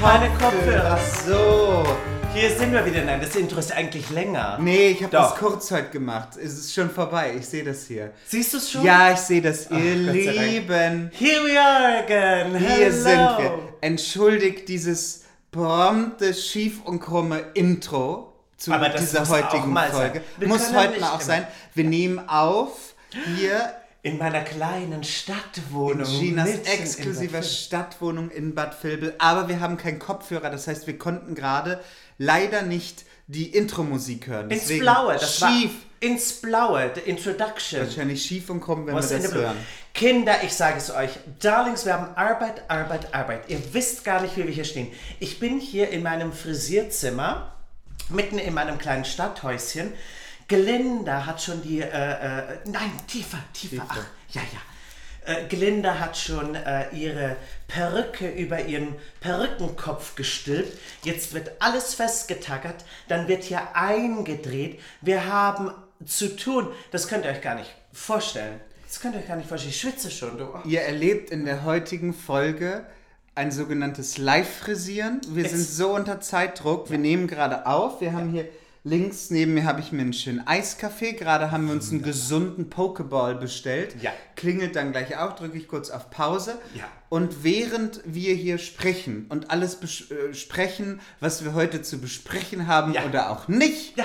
[0.00, 0.96] Keine Kopfhörer.
[0.96, 0.98] Kopfhörer.
[1.26, 1.84] So.
[2.32, 3.02] Hier sind wir wieder.
[3.04, 4.56] Nein, das Intro ist eigentlich länger.
[4.60, 6.36] Nee, ich habe das kurz heute gemacht.
[6.36, 7.34] Es ist schon vorbei.
[7.36, 8.12] Ich sehe das hier.
[8.28, 8.84] Siehst du es schon?
[8.84, 10.12] Ja, ich sehe das, ihr sei Dank.
[10.14, 11.10] Lieben.
[11.12, 12.56] Here we are again.
[12.56, 12.92] Hier Hello.
[12.92, 13.58] sind wir.
[13.80, 19.76] Entschuldigt dieses prompte, schief und krumme Intro zu dieser heutigen.
[19.90, 20.22] Folge.
[20.46, 21.44] Muss heute mal auch sein.
[21.74, 22.94] Wir nehmen auf
[23.36, 26.06] hier In meiner kleinen Stadtwohnung.
[26.06, 27.42] in Ginas in exklusiver Vilbel.
[27.42, 29.14] Stadtwohnung in Bad Vilbel.
[29.18, 30.50] Aber wir haben keinen Kopfhörer.
[30.50, 31.80] Das heißt, wir konnten gerade
[32.16, 34.50] leider nicht die Intro-Musik hören.
[34.50, 35.14] Ins Deswegen Blaue.
[35.14, 35.72] Das schief.
[36.00, 36.92] Ins Blaue.
[36.94, 37.80] The Introduction.
[37.80, 39.56] Wahrscheinlich schief und krumm, wenn Was wir in das hören.
[39.94, 43.48] Kinder, ich sage es euch, Darlings, wir haben Arbeit, Arbeit, Arbeit.
[43.48, 44.92] Ihr wisst gar nicht, wie wir hier stehen.
[45.18, 47.52] Ich bin hier in meinem Frisierzimmer,
[48.08, 49.92] mitten in meinem kleinen Stadthäuschen.
[50.48, 53.96] Glinda hat schon die, äh, äh, nein, tiefer, tiefer, ach,
[54.30, 55.32] ja, ja.
[55.34, 60.78] Äh, Glinda hat schon äh, ihre Perücke über ihren Perückenkopf gestülpt.
[61.04, 64.80] Jetzt wird alles festgetackert, dann wird hier eingedreht.
[65.02, 65.70] Wir haben
[66.06, 68.58] zu tun, das könnt ihr euch gar nicht vorstellen.
[68.86, 69.72] Das könnt ihr euch gar nicht vorstellen.
[69.72, 70.48] Ich schwitze schon, du.
[70.64, 72.86] Ihr erlebt in der heutigen Folge
[73.34, 75.20] ein sogenanntes Live-Frisieren.
[75.28, 76.90] Wir Es- sind so unter Zeitdruck.
[76.90, 78.00] Wir nehmen gerade auf.
[78.00, 78.48] Wir haben hier
[78.88, 81.12] links neben mir habe ich mir einen schönen Eiskaffee.
[81.12, 83.96] Gerade haben wir uns einen gesunden Pokeball bestellt.
[84.02, 84.12] Ja.
[84.36, 86.58] Klingelt dann gleich auch, drücke ich kurz auf Pause.
[86.74, 86.84] Ja.
[87.08, 90.34] Und während wir hier sprechen und alles bes- äh,
[91.20, 93.04] was wir heute zu besprechen haben Ja.
[93.06, 94.04] oder auch nicht, Ja.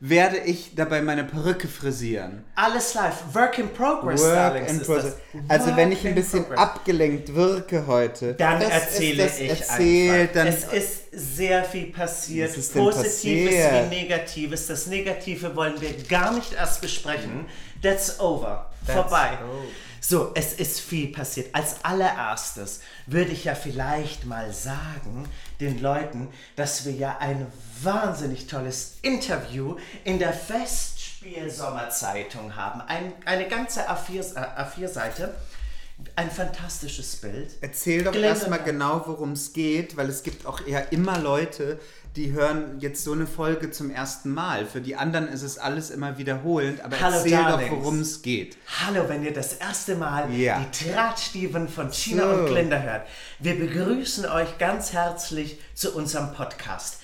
[0.00, 2.44] Werde ich dabei meine Perücke frisieren.
[2.54, 3.14] Alles live.
[3.32, 4.70] Work in progress, Work Darlings.
[4.72, 5.16] in das.
[5.48, 6.58] Also Work wenn ich ein in bisschen progress.
[6.60, 10.72] abgelenkt wirke heute, Dann erzähle ich erzählt, einfach.
[10.72, 11.00] es ist
[11.36, 12.56] sehr viel passiert.
[12.56, 13.90] Ist Positives passiert?
[13.90, 14.66] wie Negatives.
[14.66, 17.46] Das Negative wollen wir gar nicht erst besprechen.
[17.82, 18.70] That's over.
[18.86, 19.38] That's Vorbei.
[19.42, 19.64] over.
[20.00, 21.48] So, es ist viel passiert.
[21.54, 25.26] Als allererstes würde ich ja vielleicht mal sagen
[25.60, 27.46] den Leuten, dass wir ja ein
[27.82, 32.80] wahnsinnig tolles Interview in der Festspiel-Sommerzeitung haben.
[32.82, 35.34] Ein, eine ganze A4 äh, A4-Seite.
[36.16, 37.52] Ein fantastisches Bild.
[37.60, 41.78] erzähl doch erstmal genau, worum es geht, weil es gibt auch eher immer Leute,
[42.16, 44.66] die hören jetzt so eine Folge zum ersten Mal.
[44.66, 47.70] Für die anderen ist es alles immer wiederholend, aber Hallo, erzähl Darlings.
[47.70, 48.56] doch, worum es geht.
[48.84, 50.64] Hallo, wenn ihr das erste Mal Ja.
[50.64, 52.30] die Drahtstiefen von China So.
[52.40, 53.06] und Glinda hört.
[53.38, 56.96] Wir begrüßen euch ganz herzlich zu unserem Podcast.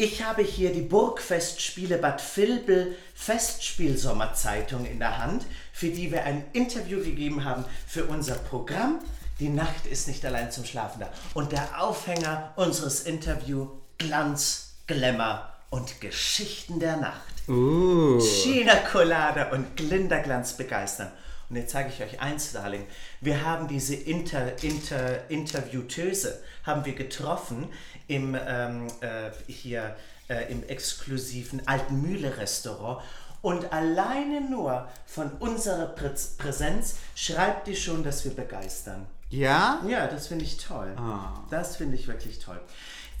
[0.00, 6.44] Ich habe hier die Burgfestspiele Bad Vilbel Festspielsommerzeitung in der Hand, für die wir ein
[6.52, 9.00] Interview gegeben haben für unser Programm.
[9.40, 11.10] Die Nacht ist nicht allein zum Schlafen da.
[11.34, 17.48] Und der Aufhänger unseres Interviews Glanz, Glamour und Geschichten der Nacht.
[17.48, 18.20] Uh.
[18.20, 21.10] China Colada und Glinderglanz begeistern.
[21.50, 22.86] Und jetzt zeige ich euch eins, Darling.
[23.20, 27.68] Wir haben diese Inter, Inter, Interviewtöse haben wir getroffen
[28.06, 29.96] im, ähm, äh, hier
[30.28, 33.02] äh, im exklusiven Alten Mühle Restaurant.
[33.40, 39.06] Und alleine nur von unserer Prä Präsenz schreibt die schon, dass wir begeistern.
[39.30, 39.80] Ja?
[39.86, 40.92] Ja, das finde ich toll.
[40.96, 41.44] Ah.
[41.50, 42.60] Das finde ich wirklich toll.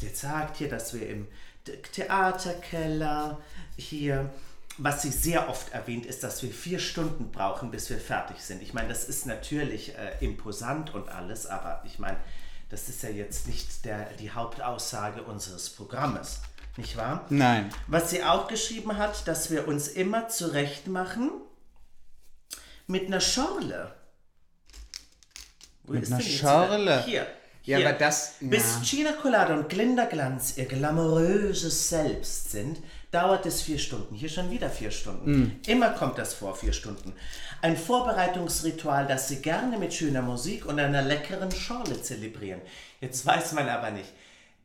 [0.00, 1.28] Jetzt sagt hier, dass wir im
[1.66, 3.38] The- Theaterkeller
[3.76, 4.30] hier,
[4.78, 8.62] was sie sehr oft erwähnt, ist, dass wir vier Stunden brauchen, bis wir fertig sind.
[8.62, 12.16] Ich meine, das ist natürlich äh, imposant und alles, aber ich meine,
[12.70, 16.40] das ist ja jetzt nicht der, die Hauptaussage unseres Programmes,
[16.76, 17.24] nicht wahr?
[17.28, 17.70] Nein.
[17.88, 21.30] Was sie auch geschrieben hat, dass wir uns immer zurecht machen
[22.86, 23.92] mit einer Schorle.
[25.84, 27.02] Wo Mit ist einer Schorle?
[27.04, 27.26] Hier.
[27.64, 27.88] Ja, hier.
[27.88, 28.82] aber das- Bis ja.
[28.84, 32.78] Gina Colada und Glinda Glanz ihr glamouröses Selbst sind,
[33.10, 34.14] dauert es vier Stunden.
[34.14, 35.30] Hier schon wieder vier Stunden.
[35.30, 35.60] Mm.
[35.66, 37.14] Immer kommt das vor, vier Stunden.
[37.62, 42.60] Ein Vorbereitungsritual, das sie gerne mit schöner Musik und einer leckeren Schorle zelebrieren.
[43.00, 44.12] Jetzt weiß man aber nicht.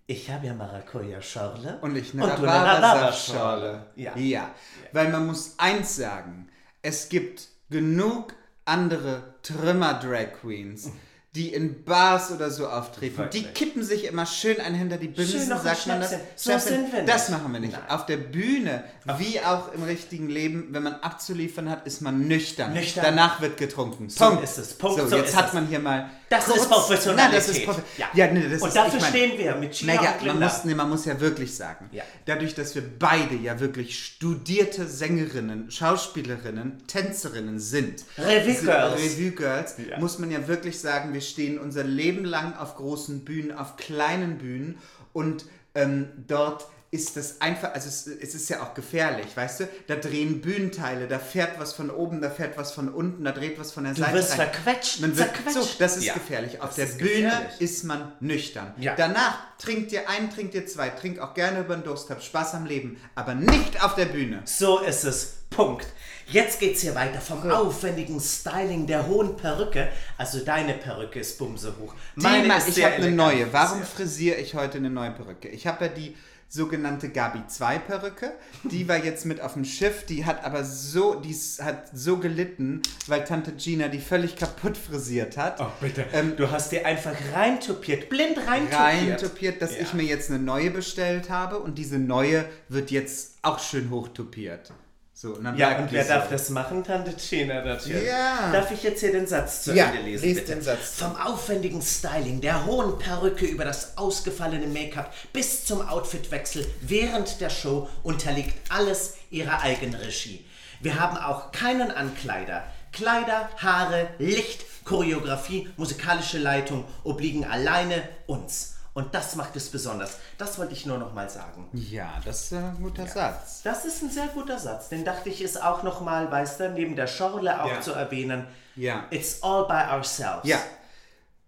[0.05, 1.77] Ich habe ja Maracuja-Schorle.
[1.81, 3.85] Und ich eine Rhabarbersaftschorle.
[3.95, 4.17] Ja.
[4.17, 4.53] ja.
[4.91, 6.49] Weil man muss eins sagen.
[6.81, 8.33] Es gibt genug
[8.65, 10.91] andere Trümmer-Drag Queens,
[11.35, 13.17] die in Bars oder so auftreten.
[13.17, 13.43] Wirklich.
[13.43, 16.11] Die kippen sich immer schön ein hinter die Binsen, noch ein sagt man das.
[16.35, 17.39] So sind wir Das nicht.
[17.41, 17.73] machen wir nicht.
[17.73, 17.81] Nein.
[17.89, 18.83] Auf der Bühne,
[19.17, 22.73] wie auch im richtigen Leben, wenn man abzuliefern hat, ist man nüchtern.
[22.73, 23.03] Nüchtern.
[23.03, 24.09] Danach wird getrunken.
[24.09, 24.43] So Punkt.
[24.43, 24.73] ist es.
[24.75, 24.99] Punkt.
[25.01, 25.53] So, So jetzt ist hat es.
[25.53, 26.07] man hier mal.
[26.29, 27.31] Das ist kurz- Professionalität.
[27.31, 28.07] Na, das ist Profe Ja.
[28.13, 28.27] ja.
[28.31, 30.63] nee, das Und ist, dafür ich mein- stehen wir mit Gina naja, und man muss,
[30.65, 32.03] nee, man muss ja wirklich sagen, Ja.
[32.25, 39.01] dadurch, dass wir beide ja wirklich studierte Sängerinnen, Schauspielerinnen, Tänzerinnen sind, Revue Girls.
[39.01, 39.99] Revue Girls Ja.
[39.99, 44.37] muss man ja wirklich sagen, wir stehen unser Leben lang auf großen Bühnen, auf kleinen
[44.37, 44.77] Bühnen
[45.13, 49.69] und ähm, dort ist das einfach, also es, es ist ja auch gefährlich, weißt du?
[49.87, 53.57] Da drehen Bühnenteile, da fährt was von oben, da fährt was von unten, da dreht
[53.57, 54.47] was von der Du Seite wirst rein.
[54.51, 55.53] verquetscht, Man wird, zerquetscht.
[55.59, 56.61] so, das ist Ja, gefährlich.
[56.61, 57.61] Auf der ist Bühne gefährlich.
[57.61, 58.75] ist man nüchtern.
[58.77, 58.93] Ja.
[58.95, 62.53] Danach trinkt ihr ein, trinkt ihr zwei, trink auch gerne über den Durst, habt Spaß
[62.53, 64.43] am Leben, aber nicht auf der Bühne.
[64.45, 65.37] So ist es.
[65.49, 65.87] Punkt.
[66.27, 69.89] Jetzt geht's hier weiter vom aufwendigen Styling der hohen Perücke.
[70.17, 71.93] Also deine Perücke ist bumse hoch.
[72.15, 73.51] Die ma- ich habe eine neue.
[73.53, 75.47] Warum frisiere ich heute eine neue Perücke?
[75.49, 76.15] Ich habe ja die
[76.49, 78.31] sogenannte Gabi 2 Perücke.
[78.63, 80.05] Die war jetzt mit auf dem Schiff.
[80.05, 85.35] Die hat aber so, die hat so gelitten, weil Tante Gina die völlig kaputt frisiert
[85.35, 85.59] hat.
[85.59, 86.05] Oh, bitte.
[86.13, 88.79] Ähm, du hast dir einfach reintupiert, blind reintupiert.
[88.79, 89.81] Reintupiert, dass Ja.
[89.81, 94.71] ich mir jetzt eine neue bestellt habe und diese neue wird jetzt auch schön hochtupiert.
[95.15, 96.09] So, und dann Ja, und wer so.
[96.09, 96.83] darf das machen?
[96.83, 98.03] Tante natürlich.
[98.07, 98.51] Ja.
[98.51, 100.53] Darf ich jetzt hier den Satz zu Ja, Ende lesen, bitte?
[100.55, 100.95] den Satz.
[100.97, 107.51] Vom aufwendigen Styling, der hohen Perücke über das ausgefallene Make-up bis zum Outfitwechsel während der
[107.51, 110.43] Show unterliegt alles ihrer Eigenregie.
[110.81, 112.63] Wir haben auch keinen Ankleider.
[112.91, 118.72] Kleider, Haare, Licht, Choreografie, musikalische Leitung obliegen alleine uns.
[118.93, 120.17] Und das macht es besonders.
[120.37, 121.67] Das wollte ich nur noch mal sagen.
[121.73, 123.61] Ja, das ist ein guter Satz.
[123.63, 124.89] Das ist ein sehr guter Satz.
[124.89, 127.81] Den dachte ich, ist auch noch mal, weißt du, neben der Schorle auch Ja.
[127.81, 128.45] zu erwähnen.
[128.75, 129.05] Ja.
[129.09, 130.47] It's all by ourselves.
[130.47, 130.59] Ja.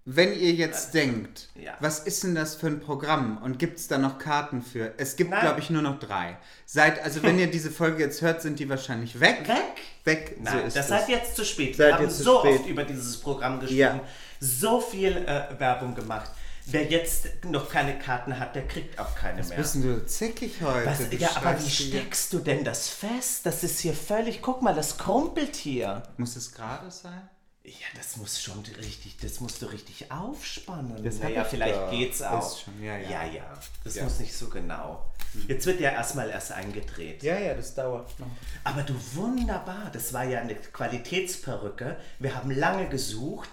[0.07, 1.73] Wenn ihr jetzt denkt, ja.
[1.79, 4.93] was ist denn das für ein Programm und gibt es da noch Karten für?
[4.97, 6.37] Es gibt, glaube ich, nur noch drei.
[6.67, 9.47] Seit, also wenn ihr diese Folge jetzt hört, sind die wahrscheinlich weg.
[9.47, 9.55] Weg?
[10.03, 11.75] Weg, Nein, so ist das seid jetzt zu spät.
[11.75, 12.59] Seid Wir haben so spät.
[12.59, 13.99] oft über dieses Programm gesprochen, Ja.
[14.39, 16.29] so viel äh, Werbung gemacht.
[16.67, 19.57] Wer jetzt noch keine Karten hat, der kriegt auch keine mehr.
[19.57, 20.85] Bist du zickig heute?
[20.87, 23.45] Was, ja, aber wie steckst du denn das fest?
[23.45, 26.01] Das ist hier völlig, guck mal, das krumpelt hier.
[26.17, 27.29] Muss es gerade sein?
[27.63, 31.03] Ja, das muss schon richtig, das musst du richtig aufspannen.
[31.03, 31.89] Das naja, ich vielleicht doch.
[31.89, 32.59] geht's auch.
[32.59, 33.09] Schon, ja, ja.
[33.09, 33.53] ja, ja.
[33.83, 34.03] Das Ja.
[34.03, 35.03] muss nicht so genau.
[35.47, 37.23] Jetzt wird ja erstmal erst eingedreht.
[37.23, 38.27] Ja, ja, das dauert noch.
[38.63, 41.97] Aber du wunderbar, das war ja eine Qualitätsperücke.
[42.19, 43.49] Wir haben lange gesucht,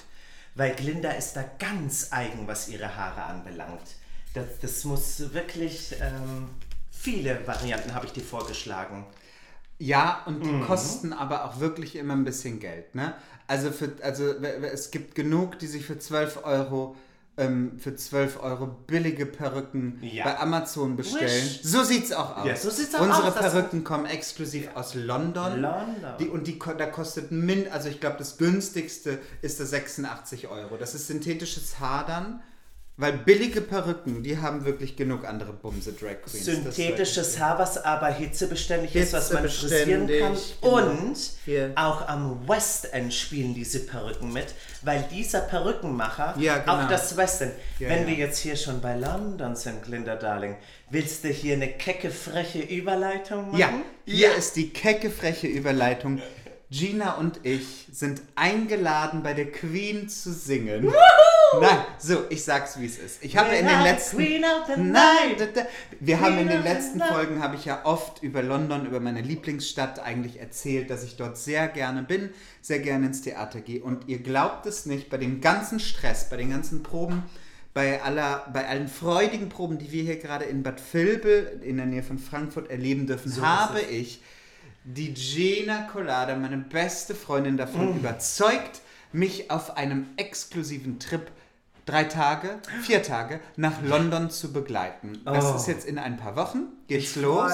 [0.55, 3.97] weil Glinda ist da ganz eigen, was ihre Haare anbelangt.
[4.35, 6.49] Das, das muss wirklich ähm,
[6.91, 9.07] viele Varianten habe ich dir vorgeschlagen.
[9.79, 10.61] Ja, und die Mhm.
[10.61, 13.15] kosten aber auch wirklich immer ein bisschen Geld, ne?
[13.49, 16.97] Also, für, also es gibt genug, die sich für 12 Euro
[17.47, 20.25] ähm, für 12 Euro billige Perücken Ja.
[20.25, 21.25] bei Amazon bestellen.
[21.29, 21.61] Wish.
[21.63, 22.47] So sieht's auch aus.
[22.47, 25.61] Ja, so sieht's auch Unsere aus, Perücken kommen exklusiv aus London.
[25.61, 26.15] London.
[26.19, 30.77] Die, und die, da kostet min, also ich glaube, das günstigste ist das 86 Euro.
[30.77, 32.41] Das ist synthetisches Haar dann,
[32.99, 36.45] weil billige Perücken, die haben wirklich genug andere Bumse Drag Queens.
[36.45, 40.37] Synthetisches Haar, was aber hitzebeständig ist, was man frisieren kann.
[40.61, 40.77] genau.
[40.79, 41.17] Und
[41.47, 41.73] Hier.
[41.75, 46.81] auch am West End spielen diese Perücken mit, weil dieser Perückenmacher, Ja, genau.
[46.85, 48.07] auch das West End, Ja, wenn ja.
[48.09, 50.57] wir jetzt hier schon bei London sind, Glinda Darling,
[50.91, 53.59] willst du hier eine kecke, freche Überleitung machen?
[53.59, 53.71] Ja,
[54.05, 56.21] hier ist die kecke, freche Überleitung.
[56.73, 60.91] Gina und ich sind eingeladen, bei der Queen zu singen.
[61.61, 63.23] Nein, so, ich sag's wie es ist.
[63.23, 64.93] Ich habe in den letzten Queen of the Nein,
[65.37, 65.41] night.
[65.41, 65.67] da, da.
[66.01, 67.01] wir haben in Queen den letzten.
[67.01, 71.37] Folgen habe ich ja oft über London, über meine Lieblingsstadt eigentlich erzählt, dass ich dort
[71.37, 72.31] sehr gerne bin,
[72.63, 76.39] sehr gerne ins Theater gehe und ihr glaubt es nicht, bei dem ganzen Stress, bei
[76.39, 77.23] den ganzen Proben
[77.75, 81.87] bei, aller, bei allen freudigen Proben, die wir hier gerade in Bad Vilbel in der
[81.87, 84.21] Nähe von Frankfurt erleben dürfen, So habe ich
[84.85, 87.59] die Gina Colada, meine beste Freundin, Mm.
[87.59, 88.81] davon überzeugt,
[89.13, 91.31] mich auf einem exklusiven Trip
[91.85, 95.21] drei Tage, vier Tage nach London zu begleiten.
[95.25, 95.57] Das Oh.
[95.57, 97.53] ist jetzt in ein paar Wochen, geht's Ich los.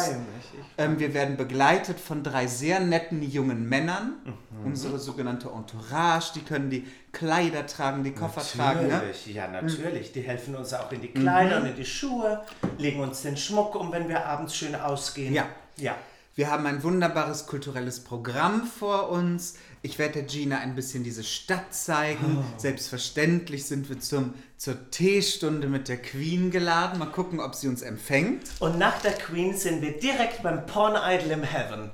[0.77, 4.17] Ähm, wir werden begleitet von drei sehr netten jungen Männern.
[4.25, 4.67] Mhm.
[4.67, 8.83] Unsere sogenannte Entourage, die können die Kleider tragen, die Koffer tragen.
[8.87, 8.93] Ne?
[8.93, 10.13] Natürlich, ja natürlich.
[10.13, 11.63] Die helfen uns auch in die Kleider Mhm.
[11.65, 12.43] und in die Schuhe,
[12.77, 15.33] legen uns den Schmuck um, wenn wir abends schön ausgehen.
[15.33, 15.47] Ja.
[15.79, 15.97] Ja.
[16.39, 19.57] Wir haben ein wunderbares kulturelles Programm vor uns.
[19.83, 22.39] Ich werde der Gina ein bisschen diese Stadt zeigen.
[22.39, 22.45] Oh.
[22.57, 27.01] Selbstverständlich sind wir zum, zur Teestunde mit der Queen geladen.
[27.01, 28.45] Mal gucken, ob sie uns empfängt.
[28.61, 31.91] Und nach der Queen sind wir direkt beim Porn Idol im Heaven.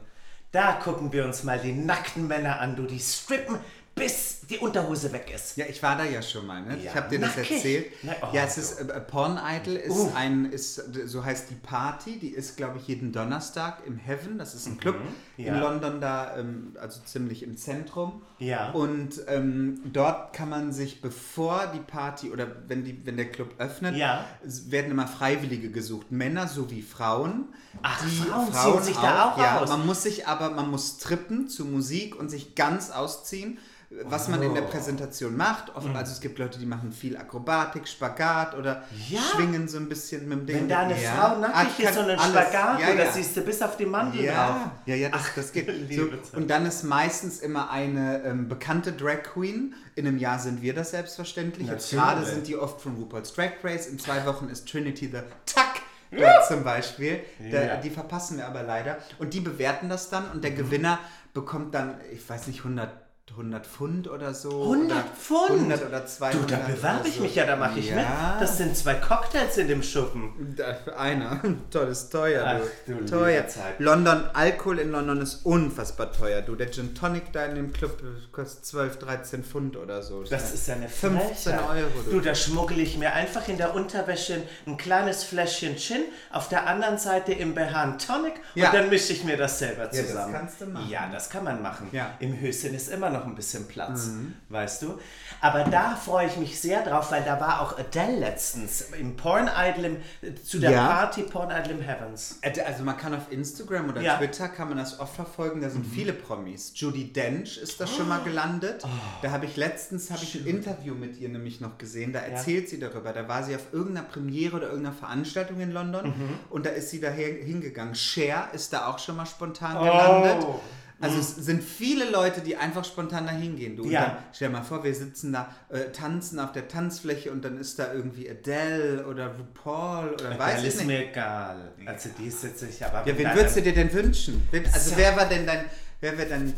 [0.52, 3.56] Da gucken wir uns mal die nackten Männer an, du, die strippen,
[3.94, 5.56] bis die Unterhose weg ist.
[5.56, 6.76] Ja, ich war da ja schon mal, ne?
[6.76, 7.52] Ja, ich habe dir das nackig.
[7.52, 7.86] erzählt.
[8.02, 10.10] Na- oh, ja, es ist äh, Porn Idol ist Uh.
[10.14, 14.54] ein ist so heißt die Party, die ist glaube ich jeden Donnerstag im Heaven, das
[14.54, 14.96] ist ein Club
[15.36, 15.58] in ja.
[15.60, 18.20] London da ähm, also ziemlich im Zentrum.
[18.38, 18.72] Ja.
[18.72, 23.54] Und ähm, dort kann man sich bevor die Party oder wenn die wenn der Club
[23.58, 24.26] öffnet, Ja.
[24.66, 27.46] werden immer Freiwillige gesucht, Männer sowie Frauen.
[27.82, 29.68] Ach, Frauen ziehen sich da auch ja, aus.
[29.68, 33.58] Man muss sich aber man muss trippen zu Musik und sich ganz ausziehen
[34.04, 34.62] was man in der.
[34.62, 35.74] Präsentation macht.
[35.76, 39.20] Oft, Also es gibt Leute, die machen viel Akrobatik, Spagat oder Ja.
[39.20, 40.56] schwingen so ein bisschen mit dem Ding.
[40.56, 41.10] Wenn da eine Ja.
[41.12, 42.32] Frau nackig ist und einen alles.
[42.32, 43.12] Spagat, ja, oder ja.
[43.12, 44.24] siehst du bis auf die Mandel.
[44.24, 45.68] Ja, ja, ja, das, das geht.
[45.94, 49.74] So, und dann ist meistens immer eine ähm, bekannte Drag Queen.
[49.94, 51.68] In einem Jahr sind wir das selbstverständlich.
[51.68, 52.14] Jetzt Natürlich.
[52.22, 53.86] gerade sind die oft von RuPaul's Drag Race.
[53.86, 55.64] In zwei Wochen ist Trinity the Tuck
[56.10, 57.20] dort zum Beispiel.
[57.52, 57.76] Da, Ja.
[57.76, 58.98] Die verpassen wir aber leider.
[59.18, 60.98] Und die bewerten das dann und der Gewinner
[61.32, 62.88] bekommt dann, ich weiß nicht, 100,
[63.30, 64.62] 100 Pfund oder so.
[64.62, 65.50] 100 oder Pfund?
[65.50, 66.42] 100 oder 200.
[66.42, 67.22] Du, da bewerbe ich so.
[67.22, 67.96] mich ja, da mache ich ja.
[67.96, 68.04] mit.
[68.40, 70.54] Das sind zwei Cocktails in dem Schuppen.
[70.96, 71.40] Einer.
[71.70, 72.94] Toll, ist teuer, Ach, du.
[72.94, 73.48] du teuer.
[73.48, 73.80] Zeit.
[73.80, 76.54] London, Alkohol in London ist unfassbar teuer, du.
[76.54, 80.22] Der Gin Tonic da in dem Club kostet 12, 13 Pfund oder so.
[80.22, 81.68] Das ist ja eine 15 Frechheit.
[81.68, 82.10] Euro, du.
[82.12, 86.66] Du, da schmuggle ich mir einfach in der Unterwäsche ein kleines Fläschchen Gin, auf der
[86.68, 88.66] anderen Seite im BH ein Tonic Ja.
[88.68, 90.32] und dann mische ich mir das selber das zusammen.
[90.34, 90.88] kannst du machen.
[90.90, 91.88] Ja, das kann man machen.
[91.90, 92.14] Ja.
[92.20, 94.10] Im Höschen ist immer noch ein bisschen Platz,
[94.50, 94.98] weißt du.
[95.40, 99.48] Aber da freue ich mich sehr drauf, weil da war auch Adele letztens im Porn
[99.56, 100.86] Idol, im, zu der Ja.
[100.86, 102.38] Party Porn Idol im Heavens.
[102.66, 104.16] Also man kann auf Instagram oder Ja.
[104.18, 105.72] Twitter kann man das oft verfolgen, da Mhm.
[105.72, 106.72] sind viele Promis.
[106.74, 108.82] Judy Dench ist da schon mal gelandet.
[108.84, 108.88] Oh.
[109.22, 112.68] Da habe ich letztens habe ich ein Interview mit ihr nämlich noch gesehen, da erzählt
[112.68, 113.12] sie darüber.
[113.12, 116.38] Da war sie auf irgendeiner Premiere oder irgendeiner Veranstaltung in London Mhm.
[116.50, 117.94] und da ist sie da hingegangen.
[117.94, 120.60] Cher ist da auch schon mal spontan Oh.
[121.00, 123.76] Also es sind viele Leute, die einfach spontan da hingehen.
[123.76, 124.18] Du, Ja.
[124.32, 127.78] stell dir mal vor, wir sitzen da, äh, tanzen auf der Tanzfläche und dann ist
[127.78, 130.86] da irgendwie Adele oder RuPaul oder weiß Weiß ich ist nicht.
[130.86, 131.72] mir egal.
[131.84, 133.06] Also die sitze ich aber.
[133.06, 134.48] Ja, wen würdest du dir denn wünschen?
[134.72, 134.96] Also So.
[134.96, 135.64] wer war denn dein,
[136.00, 136.54] wer wäre dein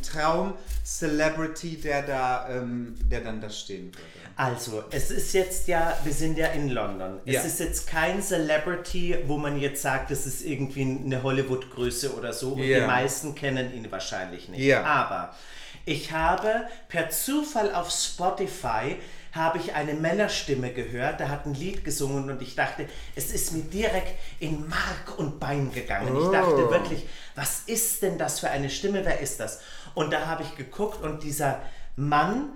[0.84, 4.25] Traum-Celebrity, der da, ähm, der dann da stehen würde?
[4.38, 7.20] Also, es ist jetzt ja, wir sind ja in London.
[7.24, 7.40] Ja.
[7.40, 12.34] Es ist jetzt kein Celebrity, wo man jetzt sagt, das ist irgendwie eine Hollywood-Größe oder
[12.34, 12.52] so.
[12.52, 12.80] Und Ja.
[12.80, 14.60] die meisten kennen ihn wahrscheinlich nicht.
[14.60, 14.82] Ja.
[14.84, 15.34] Aber
[15.86, 18.96] ich habe per Zufall auf Spotify
[19.32, 23.52] habe ich eine Männerstimme gehört, der hat ein Lied gesungen und ich dachte, es ist
[23.52, 26.08] mir direkt in Mark und Bein gegangen.
[26.16, 26.32] Ich Oh.
[26.32, 29.60] dachte wirklich, was ist denn das für eine Stimme, wer ist das?
[29.94, 31.60] Und da habe ich geguckt und dieser
[31.96, 32.50] Mann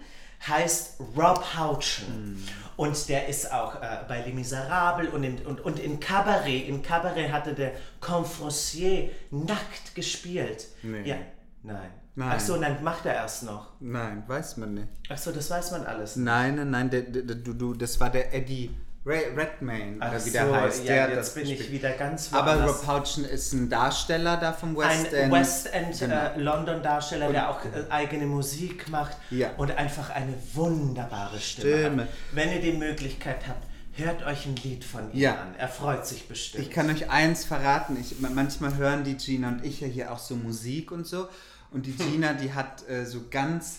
[0.47, 2.45] heißt Rob Houchen.
[2.77, 6.67] Und der ist auch äh, bei Les Miserables und in, und, und in Cabaret.
[6.67, 10.67] In Cabaret hatte der Confrancier nackt gespielt.
[10.83, 11.03] Nee.
[11.03, 11.17] Ja,
[11.63, 11.91] nein.
[12.17, 12.33] Nein.
[12.35, 13.69] Ach so, nein, macht er erst noch.
[13.81, 14.89] Nein, weiß man nicht.
[15.09, 16.17] Ach so, das weiß man alles.
[16.17, 18.75] Nein, nein, nein, der, der, der, du, du, das war der Eddie
[19.07, 20.85] Ray, Redmayne, Ach oder wie so, der heißt.
[20.85, 21.73] ja, der jetzt das bin ich gespielt.
[21.73, 22.80] wieder ganz Aber woanders.
[22.83, 25.33] Rob Houchen ist ein Darsteller da vom West ein End.
[25.33, 26.14] West End Genau.
[26.14, 29.52] äh, London Darsteller, der auch äh, eigene Musik macht Ja.
[29.57, 32.09] und einfach eine wunderbare Stimme, Stimme.
[32.33, 35.33] Wenn ihr die Möglichkeit habt, hört euch ein Lied von ihm Ja.
[35.33, 35.54] an.
[35.57, 36.62] Er freut sich bestimmt.
[36.64, 37.97] Ich kann euch eins verraten.
[37.99, 41.26] Ich, ma- manchmal hören die Gina und ich ja hier auch so Musik und so.
[41.71, 43.76] Und die Gina, die hat äh, so ganz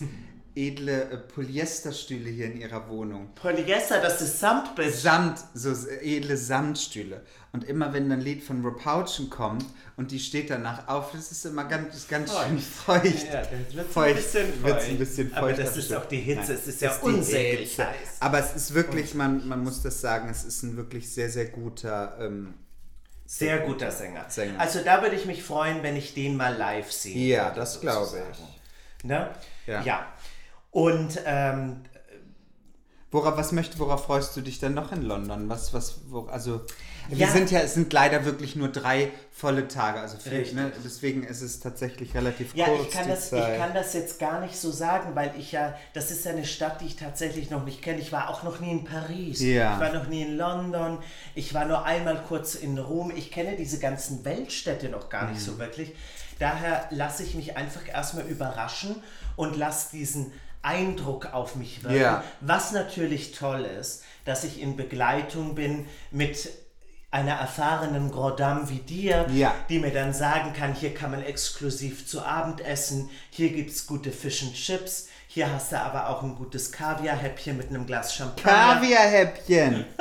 [0.54, 3.30] edle äh, Polyesterstühle hier in ihrer Wohnung.
[3.34, 4.94] Polyester, das ist Samtbild.
[4.94, 7.22] Samt, so s- edle Samtstühle.
[7.52, 9.64] Und immer wenn ein Lied von Rob Houchen kommt
[9.96, 13.26] und die steht danach auf, das ist immer ganz, ist ganz schön feucht.
[13.32, 14.88] Ja, dann wird's Feucht, ein bisschen wird's feucht.
[14.90, 17.78] ein bisschen Aber feucht das am ist auch die Hitze, Nein, es ist ja unsäglich
[17.78, 17.96] heiß.
[18.20, 21.46] Aber es ist wirklich, man, man muss das sagen, es ist ein wirklich sehr, sehr
[21.46, 22.54] guter ähm,
[23.26, 24.26] Sehr guter Sänger.
[24.28, 24.58] Sänger.
[24.60, 27.16] Also da würde ich mich freuen, wenn ich den mal live sehe.
[27.36, 29.04] Ja, das glaube ich.
[29.04, 29.30] Ne?
[29.66, 29.82] Ja.
[29.82, 30.06] ja.
[30.72, 31.82] Und ähm,
[33.14, 35.46] Worauf, was möchte, worauf freust du dich denn noch in London?
[35.50, 36.62] Was, was, wo, also,
[37.10, 37.30] wir Ja.
[37.30, 40.54] sind ja, es sind leider wirklich nur drei volle Tage, also Richtig.
[40.54, 40.72] ne?
[40.82, 42.84] deswegen ist es tatsächlich relativ Ja, kurz.
[42.86, 46.10] ich kann, das, ich kann das jetzt gar nicht so sagen, weil ich ja, das
[46.10, 48.00] ist ja eine Stadt, die ich tatsächlich noch nicht kenne.
[48.00, 49.40] Ich war auch noch nie in Paris.
[49.42, 49.74] Ja.
[49.74, 50.96] Ich war noch nie in London.
[51.34, 53.12] Ich war nur einmal kurz in Rom.
[53.14, 55.44] Ich kenne diese ganzen Weltstädte noch gar nicht Mhm.
[55.52, 55.92] so wirklich.
[56.38, 58.96] Daher lasse ich mich einfach erstmal überraschen
[59.36, 60.32] und lasse diesen
[60.62, 61.96] Eindruck auf mich wirken.
[62.00, 62.24] Ja.
[62.40, 66.48] Was natürlich toll ist, dass ich in Begleitung bin mit
[67.10, 69.54] einer erfahrenen Grand Dame wie dir, Ja.
[69.68, 73.86] die mir dann sagen kann, hier kann man exklusiv zu Abend essen, hier gibt es
[73.86, 78.14] gute Fish and Chips, hier hast du aber auch ein gutes Kaviarhäppchen mit einem Glas
[78.14, 78.74] Champagner.
[78.76, 79.84] Kaviarhäppchen!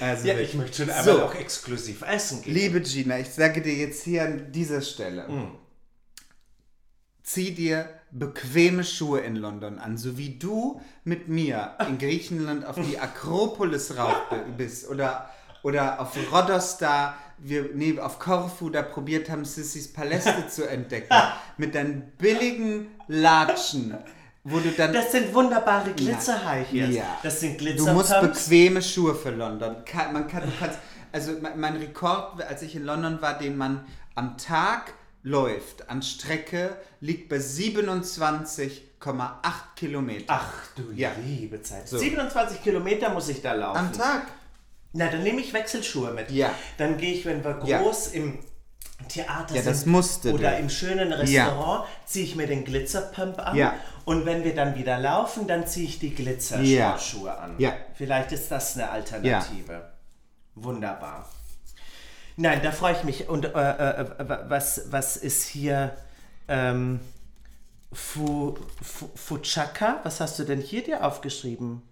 [0.00, 1.22] Also Ja, ich möchte schon aber So.
[1.24, 2.52] auch exklusiv essen gehen.
[2.52, 5.52] Liebe Gina, ich sage dir jetzt hier an dieser Stelle, Hm.
[7.22, 12.76] zieh dir bequeme Schuhe in London an, so wie du mit mir in Griechenland auf
[12.76, 15.28] die Akropolis rauf bi- bist oder,
[15.64, 21.12] oder auf Rhodos da, wir nee, auf Korfu da probiert haben, Sissis Paläste zu entdecken,
[21.56, 23.96] mit deinen billigen Latschen,
[24.44, 24.92] wo du dann...
[24.92, 26.94] Das sind wunderbare Glitzer-High Heels.
[26.94, 27.18] Ja.
[27.22, 29.76] Das sind Du glitzer musst bequeme Schuhe für London.
[30.12, 30.78] Man kann, du kannst,
[31.10, 34.94] also mein Rekord, als ich in London war, den man am Tag
[35.24, 40.24] läuft an Strecke, liegt bei 27,8 Kilometer.
[40.28, 41.10] Ach du Ja.
[41.24, 41.88] liebe Zeit.
[41.88, 41.98] So.
[41.98, 43.78] 27 Kilometer muss ich da laufen.
[43.78, 44.26] Am Tag.
[44.92, 46.30] Na, dann nehme ich Wechselschuhe mit.
[46.30, 46.54] Ja.
[46.78, 47.78] Dann gehe ich, wenn wir Ja.
[47.80, 48.38] groß im
[49.08, 49.92] Theater Ja, sind
[50.34, 50.58] oder du.
[50.58, 53.56] im schönen Restaurant, ziehe ich mir den Glitzerpump an.
[53.56, 53.74] Ja.
[54.04, 56.14] Und wenn wir dann wieder laufen, dann ziehe ich die Ja.
[56.14, 57.54] Glitzersportschuhe an.
[57.58, 57.72] Ja.
[57.94, 59.90] Vielleicht ist das eine Alternative.
[60.54, 61.28] Wunderbar.
[62.36, 63.28] Nein, da freue ich mich.
[63.28, 65.96] Und äh, äh, äh, was, was ist hier?
[66.48, 67.00] Ähm,
[67.92, 70.00] Fu, Fu, Fuchaka?
[70.02, 71.82] Was hast du denn hier dir aufgeschrieben?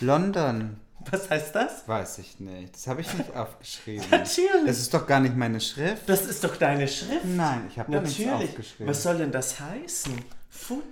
[0.00, 0.78] London.
[1.10, 1.86] Was heißt das?
[1.86, 2.74] Weiß ich nicht.
[2.74, 4.06] Das habe ich nicht aufgeschrieben.
[4.10, 4.66] Natürlich.
[4.66, 6.08] Das ist doch gar nicht meine Schrift.
[6.08, 7.24] Das ist doch deine Schrift.
[7.24, 8.86] Nein, ich habe da nichts aufgeschrieben.
[8.86, 10.14] Was soll denn das heißen?
[10.48, 10.84] Food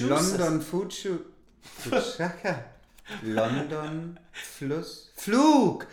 [0.00, 1.18] London Fuchu.
[1.62, 2.64] Fuchaka.
[3.22, 5.10] London Fluss.
[5.16, 5.86] Flug!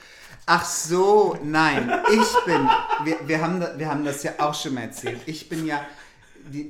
[0.46, 1.92] Ach so, nein.
[2.12, 2.70] Ich bin.
[3.04, 5.22] Wir, wir, haben, wir haben das ja auch schon mal erzählt.
[5.26, 5.86] Ich bin ja.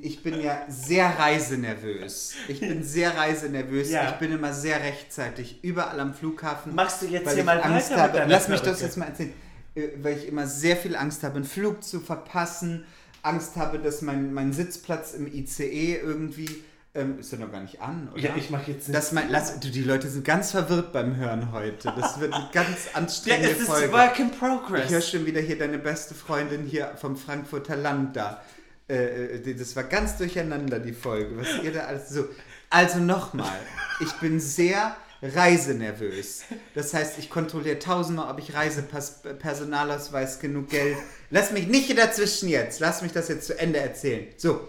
[0.02, 2.34] Ich bin ja sehr reisenervös.
[2.48, 3.92] Ich bin sehr reisenervös.
[3.92, 4.10] Ja.
[4.10, 6.74] Ich bin immer sehr rechtzeitig überall am Flughafen.
[6.74, 8.26] Machst du jetzt hier mal Angst weiter habe.
[8.28, 9.34] Lass mich das jetzt mal erzählen.
[9.76, 12.86] Äh, Weil ich immer sehr viel Angst habe, einen Flug zu verpassen.
[13.22, 16.64] Angst habe, dass mein, mein Sitzplatz im ICE irgendwie.
[16.96, 18.22] Ähm, ist ja noch gar nicht an, oder?
[18.22, 18.98] Ja, ich mache jetzt nicht.
[18.98, 21.94] Das mein, lass, du, die Leute sind ganz verwirrt beim Hören heute.
[22.00, 23.92] Das wird eine ganz ja, anstrengende es ist Folge.
[23.92, 25.10] Work in Ich höre Progress.
[25.10, 28.42] schon wieder hier deine beste Freundin hier vom Frankfurter Land da.
[28.88, 31.38] Äh, äh, das war ganz durcheinander, die Folge.
[31.38, 32.30] Was ihr da alles so.
[32.70, 33.60] Also nochmal,
[34.00, 36.44] ich bin sehr reisenervös.
[36.76, 40.98] Das heißt, ich kontrolliere tausendmal, ob ich Reisepass, Personalausweis, genug Geld.
[41.30, 42.80] Lass mich nicht hier dazwischen jetzt.
[42.80, 44.28] Lass mich das jetzt zu Ende erzählen.
[44.38, 44.62] So.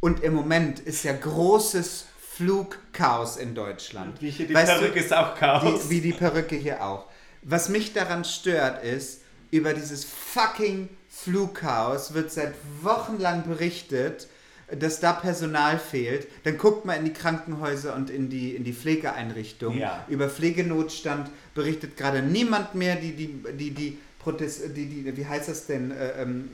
[0.00, 4.20] Und im Moment ist ja großes Flugchaos in Deutschland.
[4.22, 5.82] Wie hier die Weißt du, Perücke ist auch Chaos.
[5.84, 7.06] die, wie die Perücke hier auch.
[7.42, 14.28] Was mich daran stört, ist, über dieses fucking Flugchaos wird seit Wochen lang berichtet,
[14.70, 16.28] dass da Personal fehlt.
[16.44, 19.78] Dann guckt mal in die Krankenhäuser und in die, in die Pflegeeinrichtungen.
[19.78, 20.04] Ja.
[20.08, 25.48] Über Pflegenotstand berichtet gerade niemand mehr, die, die, die, die Protest, die, die, wie heißt
[25.48, 26.50] das denn, äh, ähm,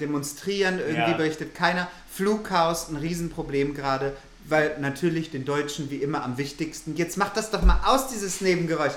[0.00, 1.16] demonstrieren, irgendwie Ja.
[1.16, 1.88] berichtet keiner.
[2.10, 4.16] Flugchaos, ein Riesenproblem gerade,
[4.48, 8.40] weil natürlich den Deutschen wie immer am wichtigsten, jetzt macht das doch mal aus, dieses
[8.40, 8.94] Nebengeräusch,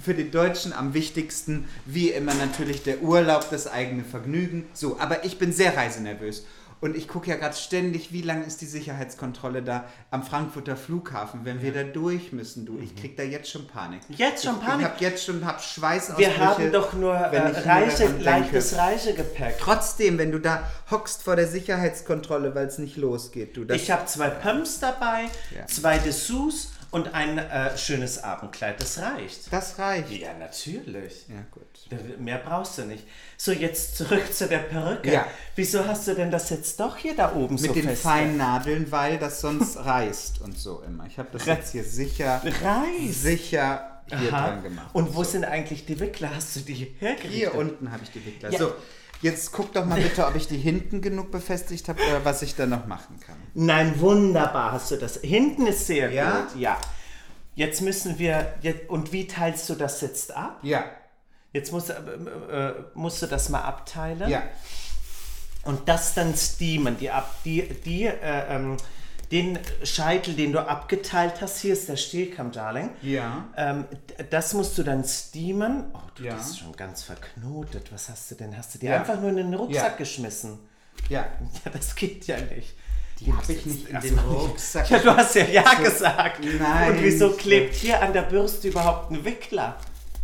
[0.00, 4.64] für den Deutschen am wichtigsten, wie immer natürlich der Urlaub, das eigene Vergnügen.
[4.72, 6.44] So, aber ich bin sehr reisenervös.
[6.80, 11.44] Und ich gucke ja gerade ständig, wie lang ist die Sicherheitskontrolle da am Frankfurter Flughafen,
[11.44, 12.78] wenn wir da durch müssen, du.
[12.78, 14.00] Ich krieg da jetzt schon Panik.
[14.10, 14.86] Jetzt schon Ich, Panik?
[14.86, 16.30] ich habe jetzt schon hab Schweißausbrüche.
[16.30, 18.22] Wir haben doch nur äh, ich nur denke.
[18.24, 19.56] leichtes Reisegepäck.
[19.58, 23.64] Trotzdem, wenn du da hockst vor der Sicherheitskontrolle, weil es nicht losgeht, du.
[23.72, 25.24] Ich habe zwei Pumps dabei,
[25.56, 25.66] Ja.
[25.66, 28.80] zwei Dessous und ein äh, schönes Abendkleid.
[28.80, 29.52] Das reicht.
[29.52, 30.10] das reicht.
[30.10, 31.26] Ja, natürlich.
[31.28, 32.18] Ja, gut.
[32.18, 33.04] Mehr brauchst du nicht.
[33.36, 35.12] So, jetzt zurück zu der Perücke.
[35.12, 35.26] Ja.
[35.54, 38.02] Wieso hast du denn das jetzt doch hier da oben so Mit den fest?
[38.02, 41.06] feinen Nadeln, weil das sonst reißt und so immer.
[41.06, 43.22] Ich habe das jetzt hier sicher, Reißt.
[43.22, 44.46] sicher hier Aha.
[44.48, 44.88] dran gemacht.
[44.94, 46.34] Und wo sind eigentlich die Wickler?
[46.34, 47.30] Hast du die hergerichtet?
[47.30, 48.50] Hier unten habe ich die Wickler.
[48.50, 48.58] Ja.
[48.58, 48.72] So,
[49.22, 52.54] jetzt guck doch mal bitte, ob ich die hinten genug befestigt habe oder was ich
[52.54, 53.36] da noch machen kann.
[53.54, 55.16] Nein, wunderbar hast du das.
[55.22, 56.40] Hinten ist sehr Ja?
[56.42, 56.60] gut.
[56.60, 56.78] Ja.
[57.54, 58.54] Jetzt müssen wir.
[58.62, 60.58] Jetzt, und wie teilst du das jetzt ab?
[60.62, 60.84] Ja,
[61.52, 64.28] Jetzt musst, du, äh, äh, musst du das mal abteilen.
[64.30, 64.42] ja.
[65.64, 66.96] Und das dann steamen.
[66.98, 68.76] Die, ab, die, die, äh, ähm,
[69.30, 72.90] den Scheitel, den du abgeteilt hast, hier ist der Stillkamm, Darling.
[73.02, 73.46] Ja.
[73.56, 73.84] Ähm,
[74.30, 75.84] das musst du dann steamen.
[75.92, 76.34] Oh, du, Ja.
[76.36, 77.92] das ist schon ganz verknotet.
[77.92, 78.56] Was hast du denn?
[78.56, 78.96] Hast du dir Ja.
[79.00, 79.96] einfach nur in den Rucksack Ja.
[79.96, 80.58] geschmissen?
[81.08, 81.26] Ja.
[81.64, 82.74] Ja, das geht ja nicht.
[83.20, 84.88] Die habe ich nicht in den Rucksack.
[84.90, 86.40] Ja, du hast ja Ja gesagt.
[86.58, 86.92] Nein.
[86.92, 89.76] Und wieso klebt hier an der Bürste überhaupt ein Wickler?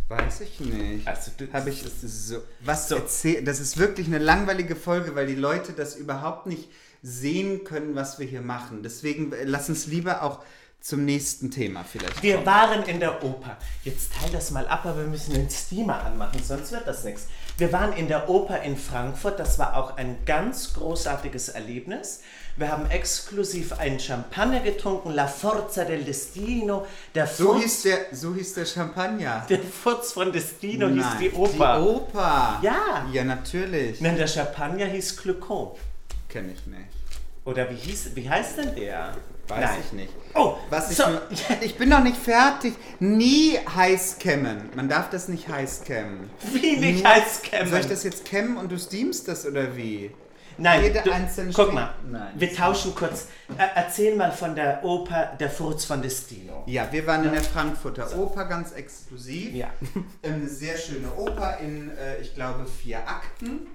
[0.07, 1.07] Weiß ich nicht.
[1.07, 5.35] Also, du- habe ich so was erzähl- Das ist wirklich eine langweilige Folge, weil die
[5.35, 6.69] Leute das überhaupt nicht
[7.05, 8.81] sehen können, was wir hier machen.
[8.81, 10.39] Deswegen äh, lass uns lieber auch
[10.81, 12.21] zum nächsten Thema vielleicht.
[12.21, 12.45] Wir kommen.
[12.47, 13.57] waren in der Oper.
[13.83, 17.27] Jetzt teil das mal ab, aber wir müssen den Steamer anmachen, sonst wird das nichts.
[17.57, 19.39] Wir waren in der Oper in Frankfurt.
[19.39, 22.21] Das war auch ein ganz großartiges Erlebnis.
[22.57, 26.85] Wir haben exklusiv einen Champagner getrunken, La Forza del Destino.
[27.13, 29.45] Der So Furz, hieß der, so hieß der Champagner.
[29.49, 31.77] der Furz von Destino hieß Nein, die Oper.
[31.79, 32.59] Die Oper.
[32.61, 33.07] Ja.
[33.11, 34.01] Ja, natürlich.
[34.01, 35.71] Nein, der Champagner hieß Clecon.
[36.35, 36.81] Kenne ich nicht.
[37.45, 39.13] Oder wie, hieß, wie heißt denn der?
[39.47, 39.79] Weiß Nein.
[39.85, 40.13] ich nicht.
[40.33, 41.07] Oh, Was ich, so.
[41.07, 41.21] nur,
[41.61, 42.73] ich bin noch nicht fertig.
[42.99, 44.69] Nie heiß kämmen.
[44.75, 46.29] Man darf das nicht heiß kämmen.
[46.51, 47.69] Wie nicht Nur- heiß kämmen?
[47.69, 50.11] Soll ich das jetzt kämmen und du steamst das oder wie?
[50.57, 52.31] Nein, Jede du, einzelne guck Stück- mal, Nein.
[52.35, 53.27] wir tauschen kurz.
[53.57, 56.63] Äh, erzähl mal von der Oper Der Furz von Destino.
[56.65, 59.53] Ja, wir waren in der Frankfurter Oper ganz exklusiv.
[59.53, 59.67] Ja.
[60.23, 63.67] Eine sehr schöne Oper in, äh, ich glaube, vier Akten.